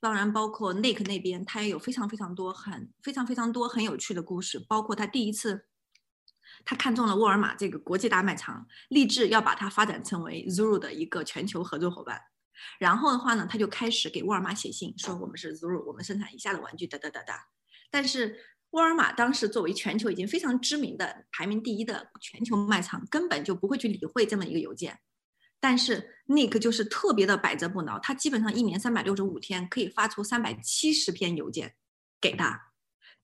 [0.00, 5.66] 当然包括 Nick 那边，他也有非常非常多很非常非常多很有趣的故事，包括他第一次
[6.64, 12.20] 他看中了沃尔玛这个国际大卖场，立志要把它发展成为 Zuru 的一个全球合作伙伴。
[12.78, 17.46] 然后的话呢，他就开始给沃尔玛写信，说我们是 Zuru，我们生产以下的玩具，哒哒哒哒。
[17.90, 18.38] 但是
[18.70, 25.00] 沃尔玛当时作为全球已经非常知名的、排名第一的全球卖场，根本就不会去理会这么一个邮件。
[25.58, 31.74] 但是 Nick 就是特别的百折不挠，他基本上一年三百六十五天可以发出三百七十篇邮件
[32.20, 32.72] 给他，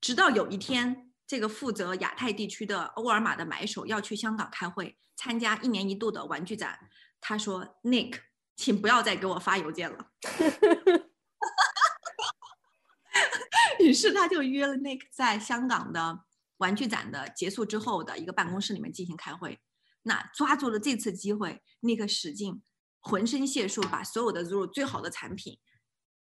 [0.01, 6.79] 直到有一天，这个负责亚太地区的沃尔玛的买手要去香港开会，参加一年一度的玩具展，
[7.21, 8.21] 他说：“Nick，
[8.55, 10.12] 请不要再给我发邮件了。”
[13.81, 16.25] 于是他就约了 Nick 在香港的
[16.59, 19.59] 玩具展的结束之后的一个办公室里面进行开会。
[20.03, 22.62] 那抓住了这次机会，Nick 使劲
[23.01, 25.59] 浑身解数，把所有的 Zuru 最好的产品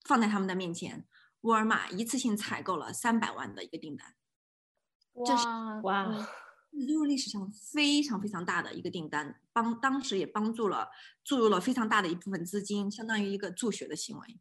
[0.04, 1.06] 放在他们的面前。
[1.42, 4.14] 沃尔玛一次性采购了三百万的一个订单，
[5.26, 5.46] 这是
[5.82, 6.06] 哇
[6.72, 10.88] ，Zuru 历史上非常非常大的一个订单，帮当时也帮助了
[11.24, 14.40] 注入了非常大的一部分资金，相当于一个助学的行为。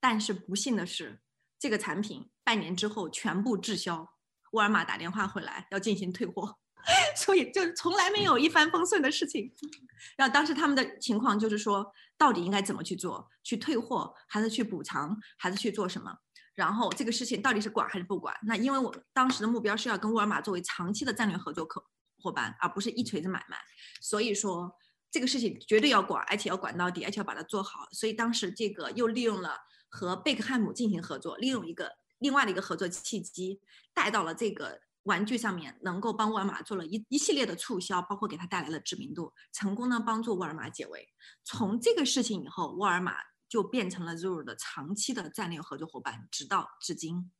[0.00, 1.20] 但是不幸的是。
[1.60, 4.08] 这个产品半年之后全部滞销，
[4.52, 6.56] 沃尔玛打电话回来要进行退货，
[7.16, 9.52] 所以就从来没有一帆风顺的事情。
[10.16, 13.28] 然后当时他们的情况就是说，到底应该怎么去做？
[13.42, 16.16] 去退货，还是去补偿，还是去做什么？
[16.58, 18.34] 然后这个事情到底是管还是不管？
[18.42, 21.84] 那因为我们当时的目标是要跟沃尔玛作为长期的战略合作客
[22.20, 23.56] 伙伴，而不是一锤子买卖，
[24.00, 24.70] 所以说
[25.10, 27.86] 这个事情绝对要管，而且要管到底，而且要把它做好。
[27.92, 29.56] 所以当时这个又利用了。
[29.90, 33.58] 和贝克汉姆进行合作，利用一个另外的一个合作契机，
[33.94, 41.08] 带到了这个玩具上面，能够帮沃尔玛做了一一系列的促销，包括给他带来了知名度，成功的帮助沃尔玛解围。
[41.42, 43.14] 从这个事情以后，沃尔玛
[43.48, 47.30] 就变成了 Zoor 的长期的战略合作伙伴，直到至今。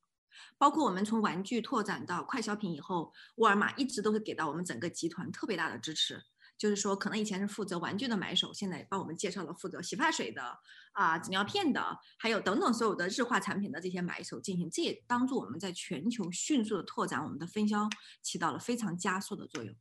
[0.57, 6.25] 包括我们从玩具拓展到快消品以后，沃尔玛一直都是给到我们整个集团特别大的支持。
[6.57, 10.59] 就是说，可能以前是负责玩具的买手，现在帮我们介绍了负责洗发水的
[10.91, 17.89] 啊、纸尿片的，还有等等所有的日化产品的这些买手进行，这也帮助我们在全球迅速的拓展我们的分销，
[18.23, 19.73] 起到了非常加速的作用。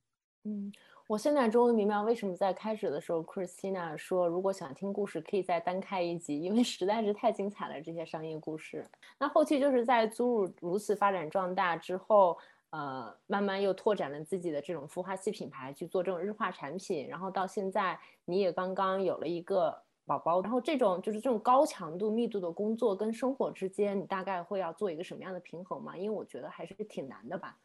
[0.43, 0.71] 嗯，
[1.07, 8.85] 我现在终于明白为什么在开始的时候，Christina 说如果想听故事可以再单开一集，因为实在是太精彩了这些商业故事。
[9.17, 12.37] 那后期就是在租入如此发展壮大之后。
[12.69, 19.73] 呃，慢慢又拓展了自己的这种孵化器品牌，去做这种日化产品，然后到现在你也刚刚有了一个
[20.05, 25.95] 宝宝，然后这种就是这种高强度密度的工作跟生活之间，你大概会要做一个什么样的平衡吗？
[25.95, 27.57] 因为我觉得还是挺难的吧。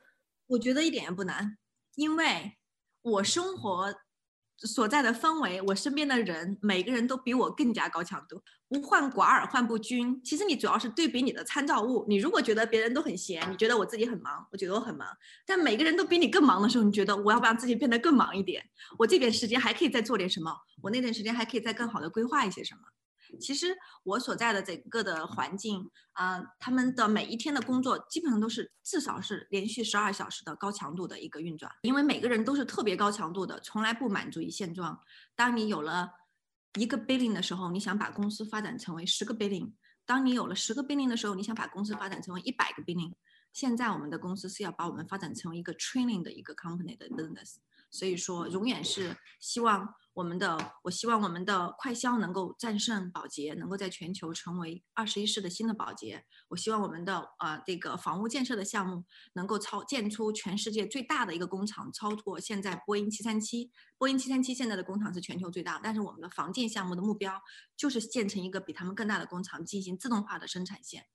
[0.47, 1.59] 我觉得一点也不难，
[1.97, 2.53] 因为
[3.03, 3.95] 我生活。
[4.65, 10.23] 所在的氛围，我身边的人，每个人都比我更加高强度，不患寡而患不均。
[10.23, 12.07] 其实你主要是对比你的参照物。
[12.09, 15.09] 你如果觉得别人都很闲，你觉得我自己很忙，我觉得我很忙。
[15.45, 18.65] 但每个人都比你更忙的时候，你觉得我要不让自己变得更忙一点？
[18.99, 20.57] 我这点时间还可以再做点什么？
[20.81, 22.83] 我那段时间还可以再更好的规划一些什么？
[23.41, 34.99] 其实我所在的整个的环境啊，他们的每一天的工作基本上都是至少是连续十二小时的高强度的一个运转，因为每个人都是特别高强度的，从来不满足于现状。
[35.35, 36.11] 当你有了
[36.79, 39.73] 一个 billing 的时候，你想把公司发展成为十个 billing；
[40.05, 43.13] 当你有了十个 billing 的时候，你想把公司发展成为一百个 billing。
[43.53, 47.57] 现在我们的公司是要把我们发展成为一个 training 的一个 company 的 business，
[47.93, 49.95] 所以说永远是希望。
[50.15, 56.27] 我们的，我希望我们的快销能够战胜保洁，能够在全球成为二十一世的新的保洁。
[56.49, 63.71] 我希望我们的呃这个房屋建设的项目能够超建出全世界最大的一个工厂，超过现在波音七三七。
[63.97, 67.41] 波音七三七现在的工厂是全球最大，但是我们的房建项目的目标
[67.75, 71.07] 就是建成一个比他们更大的工厂，进行自动化的生产线。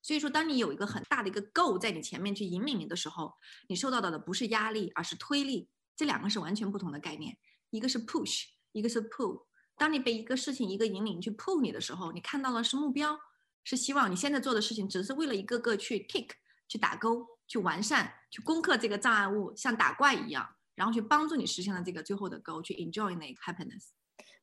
[0.00, 3.34] 所以说，当你有一个很大的一个 Go 在你前面去引领你的时候，
[3.66, 5.68] 你受到的不是压力，而是推力。
[5.96, 7.36] 这两个是完全不同的概念。
[7.70, 9.44] 一个是 push，一个是 pull。
[9.76, 13.18] 当你被一个事情一个引领去 pull 你的时候，你看到的是目标，
[13.64, 16.28] 是希望你现在做的事情只是为了一个个去 tick、
[16.68, 23.88] 去打勾、去完善、去攻克这个障碍物，像打怪一样，然后去帮助你实现了这个最后的 go，去 enjoy 那个 happiness。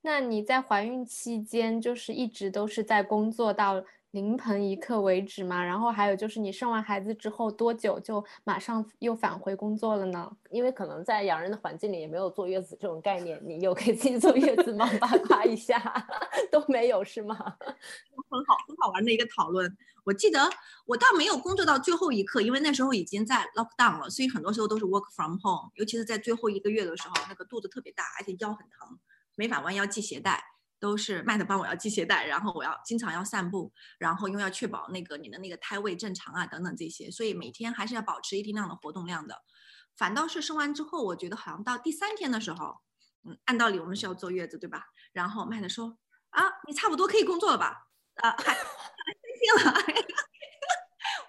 [0.02, 3.86] 那你在怀孕期间就是一直都是在工作到？
[4.12, 10.30] 临盆一刻为止嘛，然后还有就是你生完孩子之后多久就马上又返回工作了呢？
[10.50, 14.86] 因为可能在洋人的环境里也没有坐月子这种概念，你有给自己坐月子吗？
[15.00, 15.80] 八卦一下，
[16.52, 17.36] 都没有是吗？
[18.30, 19.78] 很好，很好玩的一个讨论。
[20.04, 20.50] 我记得
[20.86, 25.72] 我倒没有工作到最后一刻，因为那时候已经在 lock down 了，所以很多时候都是 work from home。
[25.76, 29.00] 尤其是在最后一个月的时候，那个肚子特别大，而且腰很疼，
[29.36, 30.44] 没法弯腰系鞋带。
[30.82, 39.44] 都是麦的帮我要系鞋带，然后我要经常要散步，然后又要确保那个你的那个胎位正常啊等等这些，所以每天还是要保持一定量的活动量的。
[39.96, 42.82] 反倒是生完之后，我觉得好像到第三天的时候，
[43.24, 44.86] 嗯，按道理我们是要坐月子对吧？
[45.14, 45.98] 然后麦特说
[46.32, 47.88] 啊，你差不多可以工作了吧？
[48.16, 48.64] 啊，还还三
[49.40, 49.74] 天了。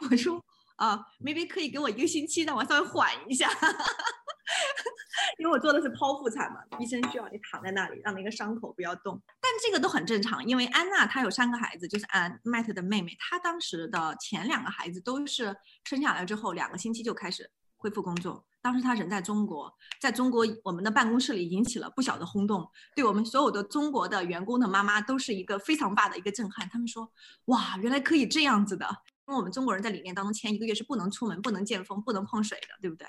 [0.11, 0.43] 我说
[0.83, 3.49] 啊，maybe 可以给我一个星期，让我稍微缓一下。
[5.39, 9.23] 因为我做的是剖腹产嘛，医生需要你躺在那里，让那个伤口不要动。
[9.41, 18.45] 但这个都很正常，因为安娜她有三个孩子，就是安麦特的妹妹，她当时的前两个孩子都是生下来之后两个星期就开始恢复工作。
[18.61, 26.69] 当时她人在中国，在中国我们的办公室里引起了不小的轰动，对我们所有的中国的员工的妈妈都是一个非常大的一个震撼。
[26.69, 27.11] 他们说
[27.47, 28.89] ：“哇，原来可以这样子的。”
[29.33, 33.09] 因为我们中国人在理念当中，前一个月是不能出门、不能见风、不能碰水的，对不对？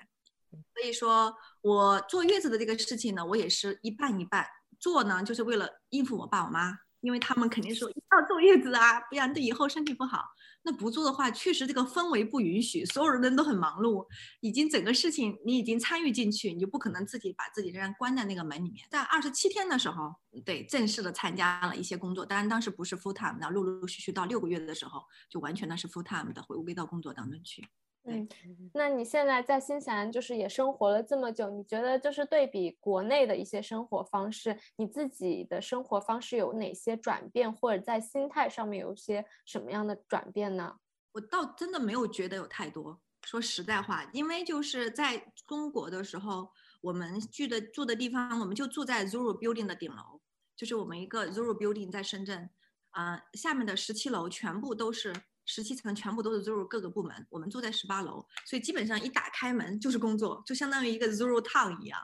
[0.73, 4.47] 所以说，我坐月子的这个事情呢，我也是一半一半
[4.79, 10.23] 做呢，就是为了应付我爸我妈，因为他们肯定说要坐月子啊，不然对以后身体不好。
[10.65, 14.07] 那不做的话，确实这个氛围不允许，所有人都很忙碌，
[14.39, 18.87] 已经整个事情你已经参与进去，你就不可能自己把自己仍然关在那个门里面。
[18.89, 27.67] 在二十七天的时候，对，正式的参加了一些工作，当然当时不是 full time，那陆陆续续到六个月的时候，就完全的是 full time 的回归到工作当中去。
[28.05, 28.27] 嗯，
[28.73, 40.75] 那你现在在新西兰就是也生活了这么久，你觉得就是对比国内的一些生活方式，你自己的生活方式有哪些转变，或者在心态上面有些什么样的转变呢？
[41.13, 46.49] 我倒真的没有觉得有太多，说实在话，因为就是在中国的时候，
[46.81, 50.19] 我们住的住的地方，我们就住在 Zuru Building 的顶楼，
[50.57, 52.49] 就是我们一个 Zuru Building 在深圳，
[52.89, 55.15] 啊，下面的十七楼全部都是。
[55.45, 61.99] 十七层全部都是 Zero 各个部门，我们住在十八楼，所以基本上一打开门就是工作，就相当于一个 Zero Town 一样。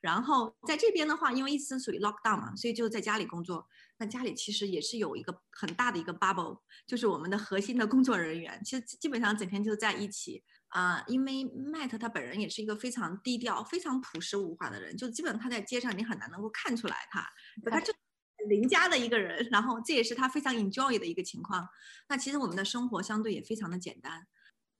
[0.00, 3.66] 然后在这边的话，因为一直属于 Lockdown 嘛，所以就在家里工作。
[3.98, 11.02] 那家里其实也是有一个很大的一个 bubble，就是我们的核心的工作人员，其实基本上整天就在一起啊。
[11.08, 17.28] 因为 Matt 他本人也是一个非常低调、非常朴实无华的人，就基本上他在街上你很难能够看出来他，
[17.70, 17.92] 他就。
[18.48, 21.68] 邻家的一个人，然后这也是他非常 enjoy 的一个情况。
[22.08, 24.26] 那其实我们的生活相对也非常的简单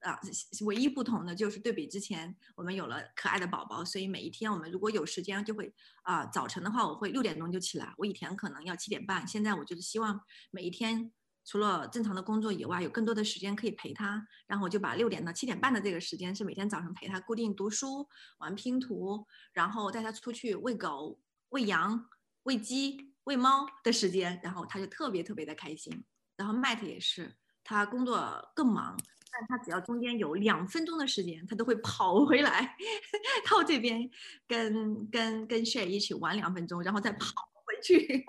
[0.00, 0.18] 啊，
[0.64, 11.10] 唯一不同的就是对比之前，我们有了可爱的宝宝，所以每一天我们如果有时间就会啊，早晨的话我会六点钟就起来，我以前可能要七点半，现在我就是希望每一天
[11.44, 18.08] 除了正常的工作以外，有更多的时间可以陪他，然后我就把六点到七点半的这个时间是每天早上陪他固定读书、
[18.38, 22.08] 玩拼图，然后带他出去喂狗、喂羊、
[22.44, 23.07] 喂鸡。
[23.28, 26.02] 喂猫的时间，然后他就特别特别的开心。
[26.34, 28.16] 然后 Matt 也是，他工作
[28.54, 28.96] 更忙，
[29.30, 32.74] 但他只要中间有两分钟的时间，他都会跑回来
[33.50, 34.08] 到这边
[34.46, 37.28] 跟跟跟 Share 一起玩两分钟，然后再跑
[37.66, 38.24] 回去。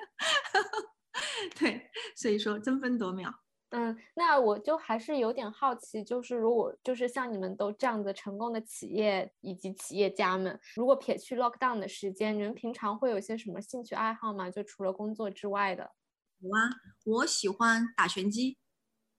[1.57, 3.33] 对，所以说争分夺秒。
[3.71, 14.49] 嗯，那我就还是有点好奇，就是如果就是像你们都这样子成功的企业以及企业家们，如果撇去 lockdown 的时间，你们平常会有些什么兴趣爱好吗？
[14.49, 15.91] 就除了工作之外的？
[16.39, 16.69] 有啊，
[17.05, 18.57] 我喜欢打拳击，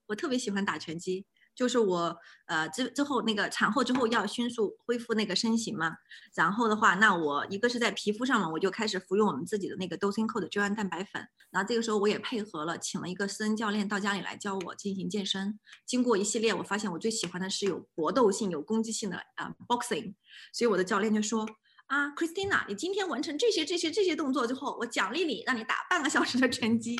[0.07, 1.26] 我特别喜欢打拳击。
[1.61, 5.94] 就是我，呃，之之后那个产后之后要迅速恢复那个身形嘛，
[6.34, 15.61] 然后的话，那我一个是在皮肤上嘛，我就开始服用我们自己的那个 Dosingco 的胶原蛋白粉，然后这个时候我也配合了，请了一个私人教练到家里来教我进行健身。
[15.84, 20.14] 经过一系列，我发现我最喜欢的是有搏斗性、有攻击性的啊 boxing，
[20.54, 21.46] 所以我的教练就说。
[21.91, 26.97] 啊，Christina，你今天完成这些、这些、这些动作之后，我奖励你，让你打半个小时的拳击，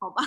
[0.00, 0.22] 好吧？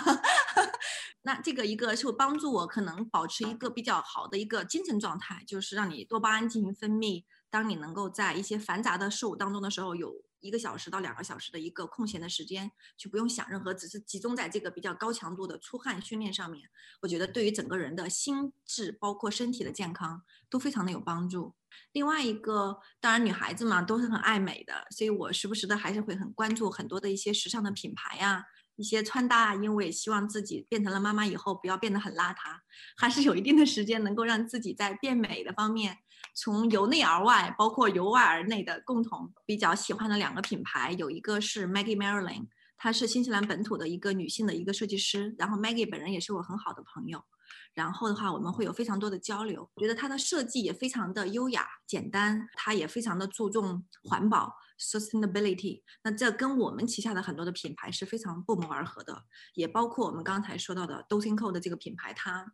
[1.22, 7.24] 那这个一个是帮助我可能保持一个比较好的一个精神状态，就是让你多巴胺进行分泌。
[7.50, 16.68] 当你能够在一些繁杂的事物当中的时候，有一个小时到两个小时的一个空闲的时间，就不用想任何，只是集中在这个比较高强度的出汗训练上面。
[17.00, 21.54] 我觉得对于整个人的心智，包括身体的健康，都非常的有帮助。
[21.92, 28.44] 另外一个，当然女孩子嘛都是很爱美的，所以我时不时的还是会很关注很多的一些时尚的品牌呀，
[28.76, 32.58] 一些穿搭，因为希望自己变成了妈妈以后不要变得很邋遢，
[32.96, 35.98] 还是有一定的时间能够让自己在变美的方面，
[36.34, 42.46] 从由内而外，包括由外而内的共同比较喜欢的两个品牌，有一个是 Maggie Marilyn，
[42.76, 47.22] 她是新西兰本土的一个女性的一个设计师，然后 Maggie 本人也是我很好的朋友。
[47.74, 49.68] 然后的话，我们会有非常多的交流。
[49.76, 55.82] 觉得它的设计也非常的优雅、简单，它也非常的注重环保 （sustainability）。
[56.02, 59.24] 那这跟我们旗下的很多的品牌是非常不谋而合的。
[59.54, 62.52] 也包括我们刚才说到的 Dosingco 的这个品牌，它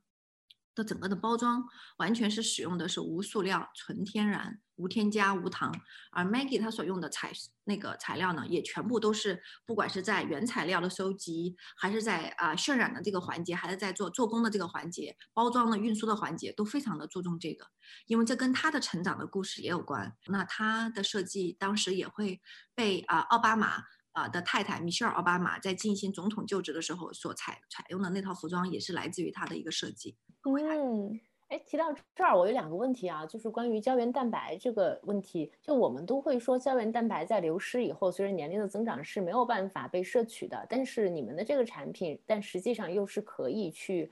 [0.79, 1.65] 的整个的包装
[1.97, 5.75] 完全是使用的是无塑料、纯天然、无添加、无糖，
[6.13, 7.33] 而 Maggie 它所用的材
[7.65, 17.67] 那个材料呢，也全部都是不管是在原材料的收集，还是在啊渲染的这个环节，还是在做做工的这个环节、包装的运输的环节，都非常的注重这个，
[18.07, 20.17] 因为这跟他的成长的故事也有关。
[20.29, 22.41] 那他的设计当时也会
[22.75, 23.83] 被啊奥巴马。
[24.13, 30.17] 啊的太太米歇尔奥巴马在进行总统就职的时候所采采用的那套服装，也是来自于他的一个设计。
[30.43, 35.53] 嗯，哎，提到这儿，我有两个问题啊，就是关于胶原蛋白这个问题。
[35.63, 40.67] 就我们都会说，胶原蛋白在流失以后，随着年龄的增长是没有办法被摄取的。
[40.69, 44.11] 但是你们的这个产品，但实际上又是可以去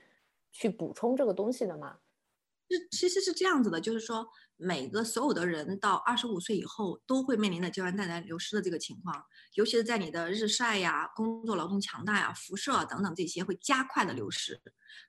[0.51, 1.97] 去补充这个东西的吗？
[2.69, 4.27] 是，其实是这样子的，就是说。
[4.57, 14.59] 每个所有的人到二十五岁以后都会面临的胶原蛋白流失的这个情况，尤其是在你的日晒呀、工作劳动强大呀、辐射等等这些会加快的流失。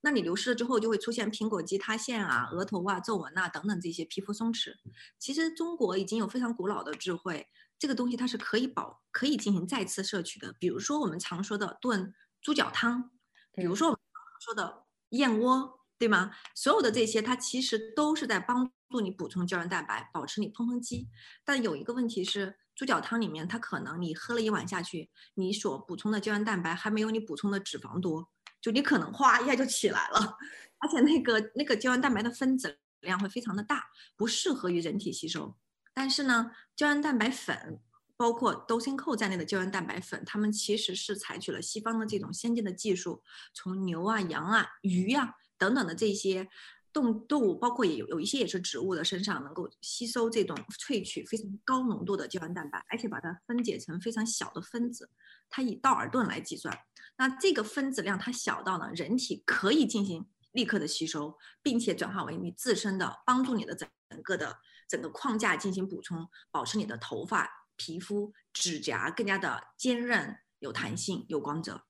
[0.03, 4.75] 那你流失了之后，就会出现苹果肌塌陷啊、额头啊、皱纹啊等等这些皮肤松弛。
[5.19, 10.55] 其实中国已经有非常古老的智慧，这个东西它是可以保、可以进行再次摄取的。
[10.61, 13.11] 比如说我们常说的炖猪脚汤，
[13.53, 16.31] 比如说我们常说的燕窝，对吗？
[16.55, 18.71] 所有的这些它其实都是在帮。
[18.91, 21.11] 助你补充胶原蛋白，保持你嘭嘭肌。
[21.45, 28.31] 但有一个问题是，猪脚汤里面它可能你喝了一碗下去，你所补充的胶原蛋白还没有你补充的脂肪多，
[28.63, 30.39] 就你可能哗一下就起来了。
[30.81, 33.85] 而且那个那个胶原蛋白的分子量会非常的大，
[34.17, 35.55] 不适合于人体吸收。
[35.93, 37.83] 但是呢，胶原蛋白粉，
[38.17, 43.23] 包括豆星蔻在内的胶原蛋白粉，它们其实是采取了西方的这种先进的技术，
[43.53, 46.49] 从牛啊、羊啊、鱼呀等等的这些。
[46.91, 55.09] 动动物包括也有有一些也是植物的身上能够吸收这种萃取非常高浓度的胶原蛋白，而且把它分解成非常小的分子，
[55.51, 56.77] 它以道尔顿来计算。
[57.19, 64.57] 那这个分子量它小到呢，人体可以进行立刻的吸收，并且转化为你自身的，帮助你的整整个的
[64.89, 71.85] 整个框架进行补充，保持你的头发、皮肤、指甲更加的坚韧、有弹性、有光泽。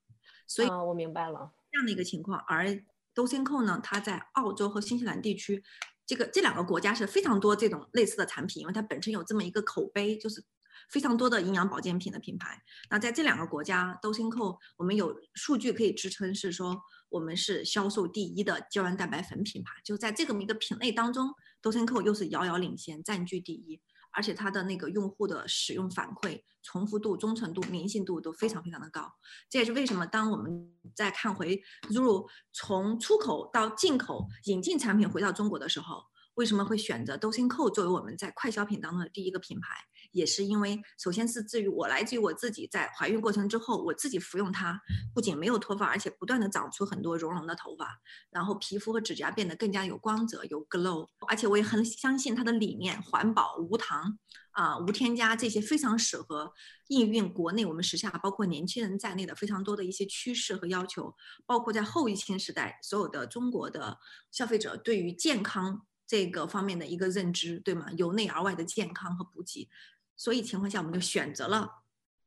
[0.46, 2.84] 所以我明白了这样的一个情况，而。
[3.18, 5.60] 都先蔻呢，它在澳洲和新西兰地区，
[6.06, 10.40] 这个这两个国家是非常多这种类似的产品，因为它本身有这么一个口碑，就是
[10.88, 12.62] 非常多的营养保健品的品牌。
[12.90, 23.80] 那在这两个国家，都先蔻我们有数据可以支撑，是说我们是销售第一的胶原蛋白粉品牌，就在这个一个品类当中，都先蔻又是遥遥领先，占据第一。
[24.10, 29.12] 而且它的那个用户的使用反馈、重复度、忠诚度、粘性度都非常非常的高。
[29.48, 36.02] 这也是为什么当我们在看回 Zuru 从出口到进口引进产品回到中国的时候。
[36.38, 39.74] 为什么会选择兜心蔻作为我们在快消品当中的第一个品牌？
[40.12, 44.80] 也是因为，首先是至于我来自于我自己在怀孕过程之后，我自己服用它，
[45.12, 47.98] 不仅没有脱发，而且不断的长出很多绒绒的头发，
[48.30, 51.08] 然后皮肤和指甲变得更加有光泽、有 glow。
[51.26, 54.16] 而且我也很相信它的理念，环保、无糖
[54.52, 56.52] 啊、无添加，这些非常适合
[56.86, 61.16] 应运国内我们时下包括年轻人在内的非常多的一些趋势和要求，
[61.46, 63.98] 包括在后疫情时代，所有的中国的
[64.30, 65.87] 消费者对于健康。
[66.08, 67.86] 这个方面的一个认知，对吗？
[67.98, 69.68] 由内而外的健康和补给，
[70.16, 71.70] 所以情况下我们就选择了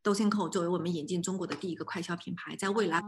[0.04, 3.02] Dosenko 作为我们引进中国的第一个快消品牌，在未来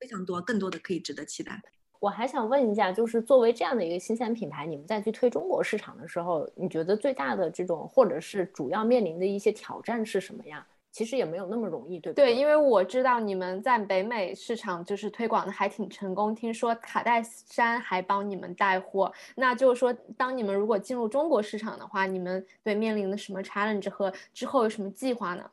[0.00, 1.62] 非常多更多的可以值得期待。
[2.00, 10.66] 我还想问一下，就是作为这样的一个新鲜品牌，你们在去推中国市场的时候，你觉得最大的这种或者是主要面临的一些挑战是什么呀？
[10.94, 12.26] 其实也没有那么容易，对不对？
[12.26, 19.12] 对，因为我知道你们在北美市场就是推广的还挺成功，听说卡戴珊还帮你们带货。
[19.34, 25.50] 那就是说，当你们如果进入中国市场的话，你们对面临的什么 challenge 和之后有什么计划呢？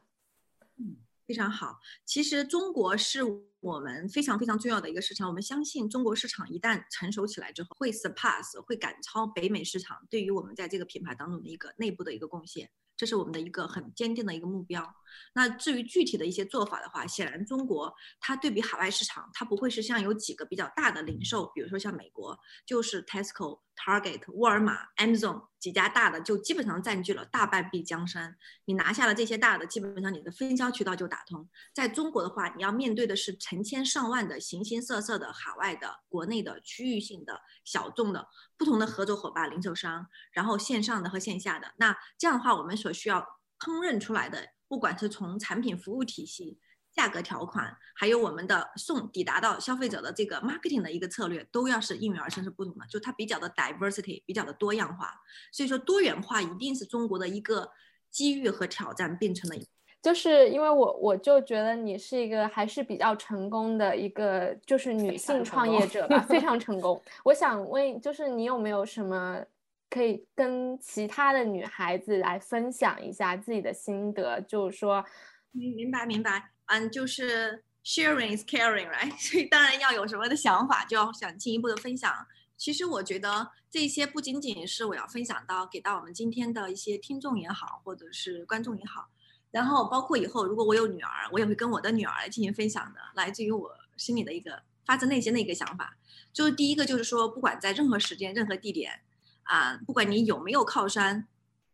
[0.78, 0.96] 嗯，
[1.28, 1.80] 非常好。
[2.06, 3.22] 其实中国是
[3.62, 12.70] 我们非常非常重要的一个市场，我们相信中国市场一旦成熟起来之后，会 surpass 会赶超北美市场，对于我们在这个品牌当中的一个内部的一个贡献。
[13.02, 14.88] 这是我们的一个很坚定的一个目标。
[15.34, 23.62] 那至于具体的一些做法的话，显然中国它对比海外市场，它不会是像有几个比较大的零售，比如说像美国，就是 Tesco。
[23.84, 28.36] Target、沃尔玛、Amazon 几家大的就基本上占据了大半壁江山。
[28.66, 31.48] 你拿下了这些大的，基本上你的分销渠道就打通。
[31.72, 41.72] 在中国的话，你要面对的是成千上万的形形色色的海外的、国内的、区域性的、小众的不同的合作伙伴、零售商，然后线上的和线下的。
[41.78, 43.22] 那这样的话，我们所需要
[43.60, 46.60] 烹饪出来的，不管是从产品服务体系。
[46.94, 55.14] 价格条款，还有我们的送抵达到消费者的这个 marketing 的一个策略，都要是应运而生，是不同的，就它比较的 diversity，比较的多样化。
[55.52, 57.72] 所以说多元化一定是中国的一个
[58.10, 59.66] 机遇和挑战并存的。
[60.02, 67.00] 就是因为我我就觉得你是一个还是比较成功的一个就是女性创业者吧，非 常成功。
[67.24, 69.46] 我想问，就是你有没有什么
[69.92, 74.42] 可以跟其他的女孩子来分享一下自己的心得？
[74.42, 75.06] 就是说，
[75.52, 79.12] 明明白明白，嗯，就是 sharing is caring，right？
[79.20, 82.26] 所以当然要有什么的想法，就要想进一步的分享。
[82.56, 89.10] 其实我觉得这些不仅仅是我要分享到给到我们今天的一些听众也好，或者是观众也好，
[89.52, 95.98] 然后包括以后如果我有女儿，我也会跟我的女儿来进行分享的，来自于我心里的一个发自内心的一个想法。
[96.32, 99.02] 就是第一个就是说，不管在任何时间、任何地点，
[99.44, 101.28] 啊，不管你有没有靠山，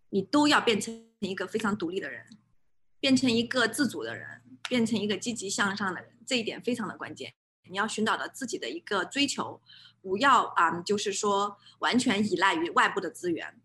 [0.10, 2.26] 你都要变成一个非常独立的人，
[3.00, 4.37] 变成一个自主的人，
[4.68, 7.34] 变成一个积极向上的人，这一点非常的关键。
[7.70, 9.62] 你要寻找到自己的一个追求。
[10.00, 13.60] 不要啊，就是说完全依赖于外部的资源，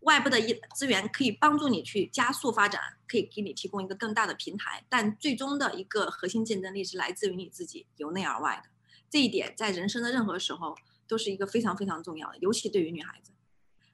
[0.00, 8.70] 外部的一资源可以帮助你去加速发展，可以给你提供一个更大的平台，但最终的一个核心竞争力是来自于你自己，由内而外的。
[9.10, 10.76] 这一点在人生的任何时候
[11.08, 13.32] 都是一个非常非常重要的，尤其对于女孩子。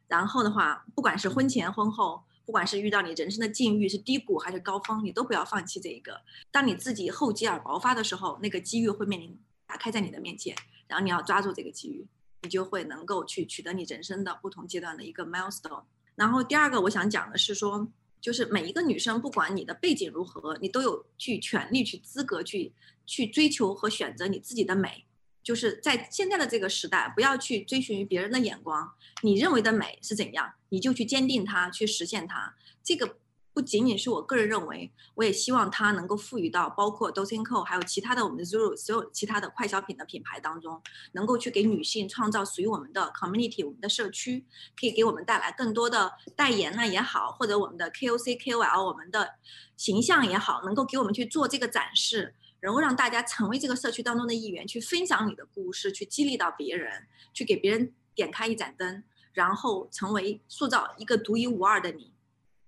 [0.08, 6.20] 然后的话，不管是婚前婚后，不管是遇到你人生的境遇是低谷还是高峰，你都不要放弃这一个。
[6.50, 10.54] 当你自己厚积而薄发的时候，那个机遇会面临打开在你的面前。
[10.86, 12.06] 然后你要抓住这个机遇，
[12.42, 15.82] 你就会能够去取得你人生的不同阶段的一个 milestone。
[16.14, 17.88] 然后第二个我想讲的是说，
[18.20, 22.72] 就是每一个女生，不管你的背景如何，你都有去权利、去资格、去
[23.06, 25.06] 去追求和选择你自己的美。
[25.44, 28.92] 就是在现在的这个时代，不要去追寻别人的眼光，
[29.22, 32.56] 你认为的美是怎样，你就去坚定它，去实现它。
[32.82, 33.18] 这个。
[33.54, 40.82] 不仅仅是我个人认为，我也希望它能够赋予到包括 Dosenco 还有其他的我们的 Zuru 所有其他的快消品的品牌当中，
[41.12, 44.44] 能够去给女性创造属于我们的 community，我们的社区，
[44.76, 49.34] 可以给我们带来更多的代言呢也好，或者我们的 KOC KOL 我们的
[49.76, 52.34] 形象也好，能够给我们去做这个展示，
[52.64, 59.04] 然后让大家成为这个社区当中的一员，去分享你的故事，去激励到别人，去给别人点开一盏灯，
[59.34, 62.14] 然后成为塑造一个独一无二的你。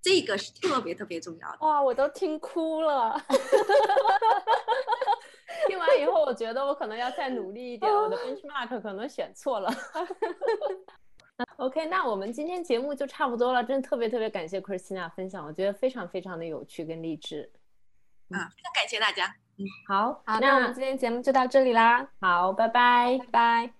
[0.02, 3.18] 这个是特别特别重要的哇，我都听哭了。
[5.66, 9.74] 听完以后，我觉得我可能要再努力一点，我的 benchmark 可能选错了。
[11.56, 17.50] OK，那我们今天节目就差不多了，真的特别特别感谢 Christina 分享，我觉得非常非常的有趣跟励志。
[18.28, 19.34] 啊，非常感谢大家。
[19.58, 22.08] 嗯，好，好，那我们今天节目就到这里啦。
[22.20, 23.75] 好，拜拜，拜拜。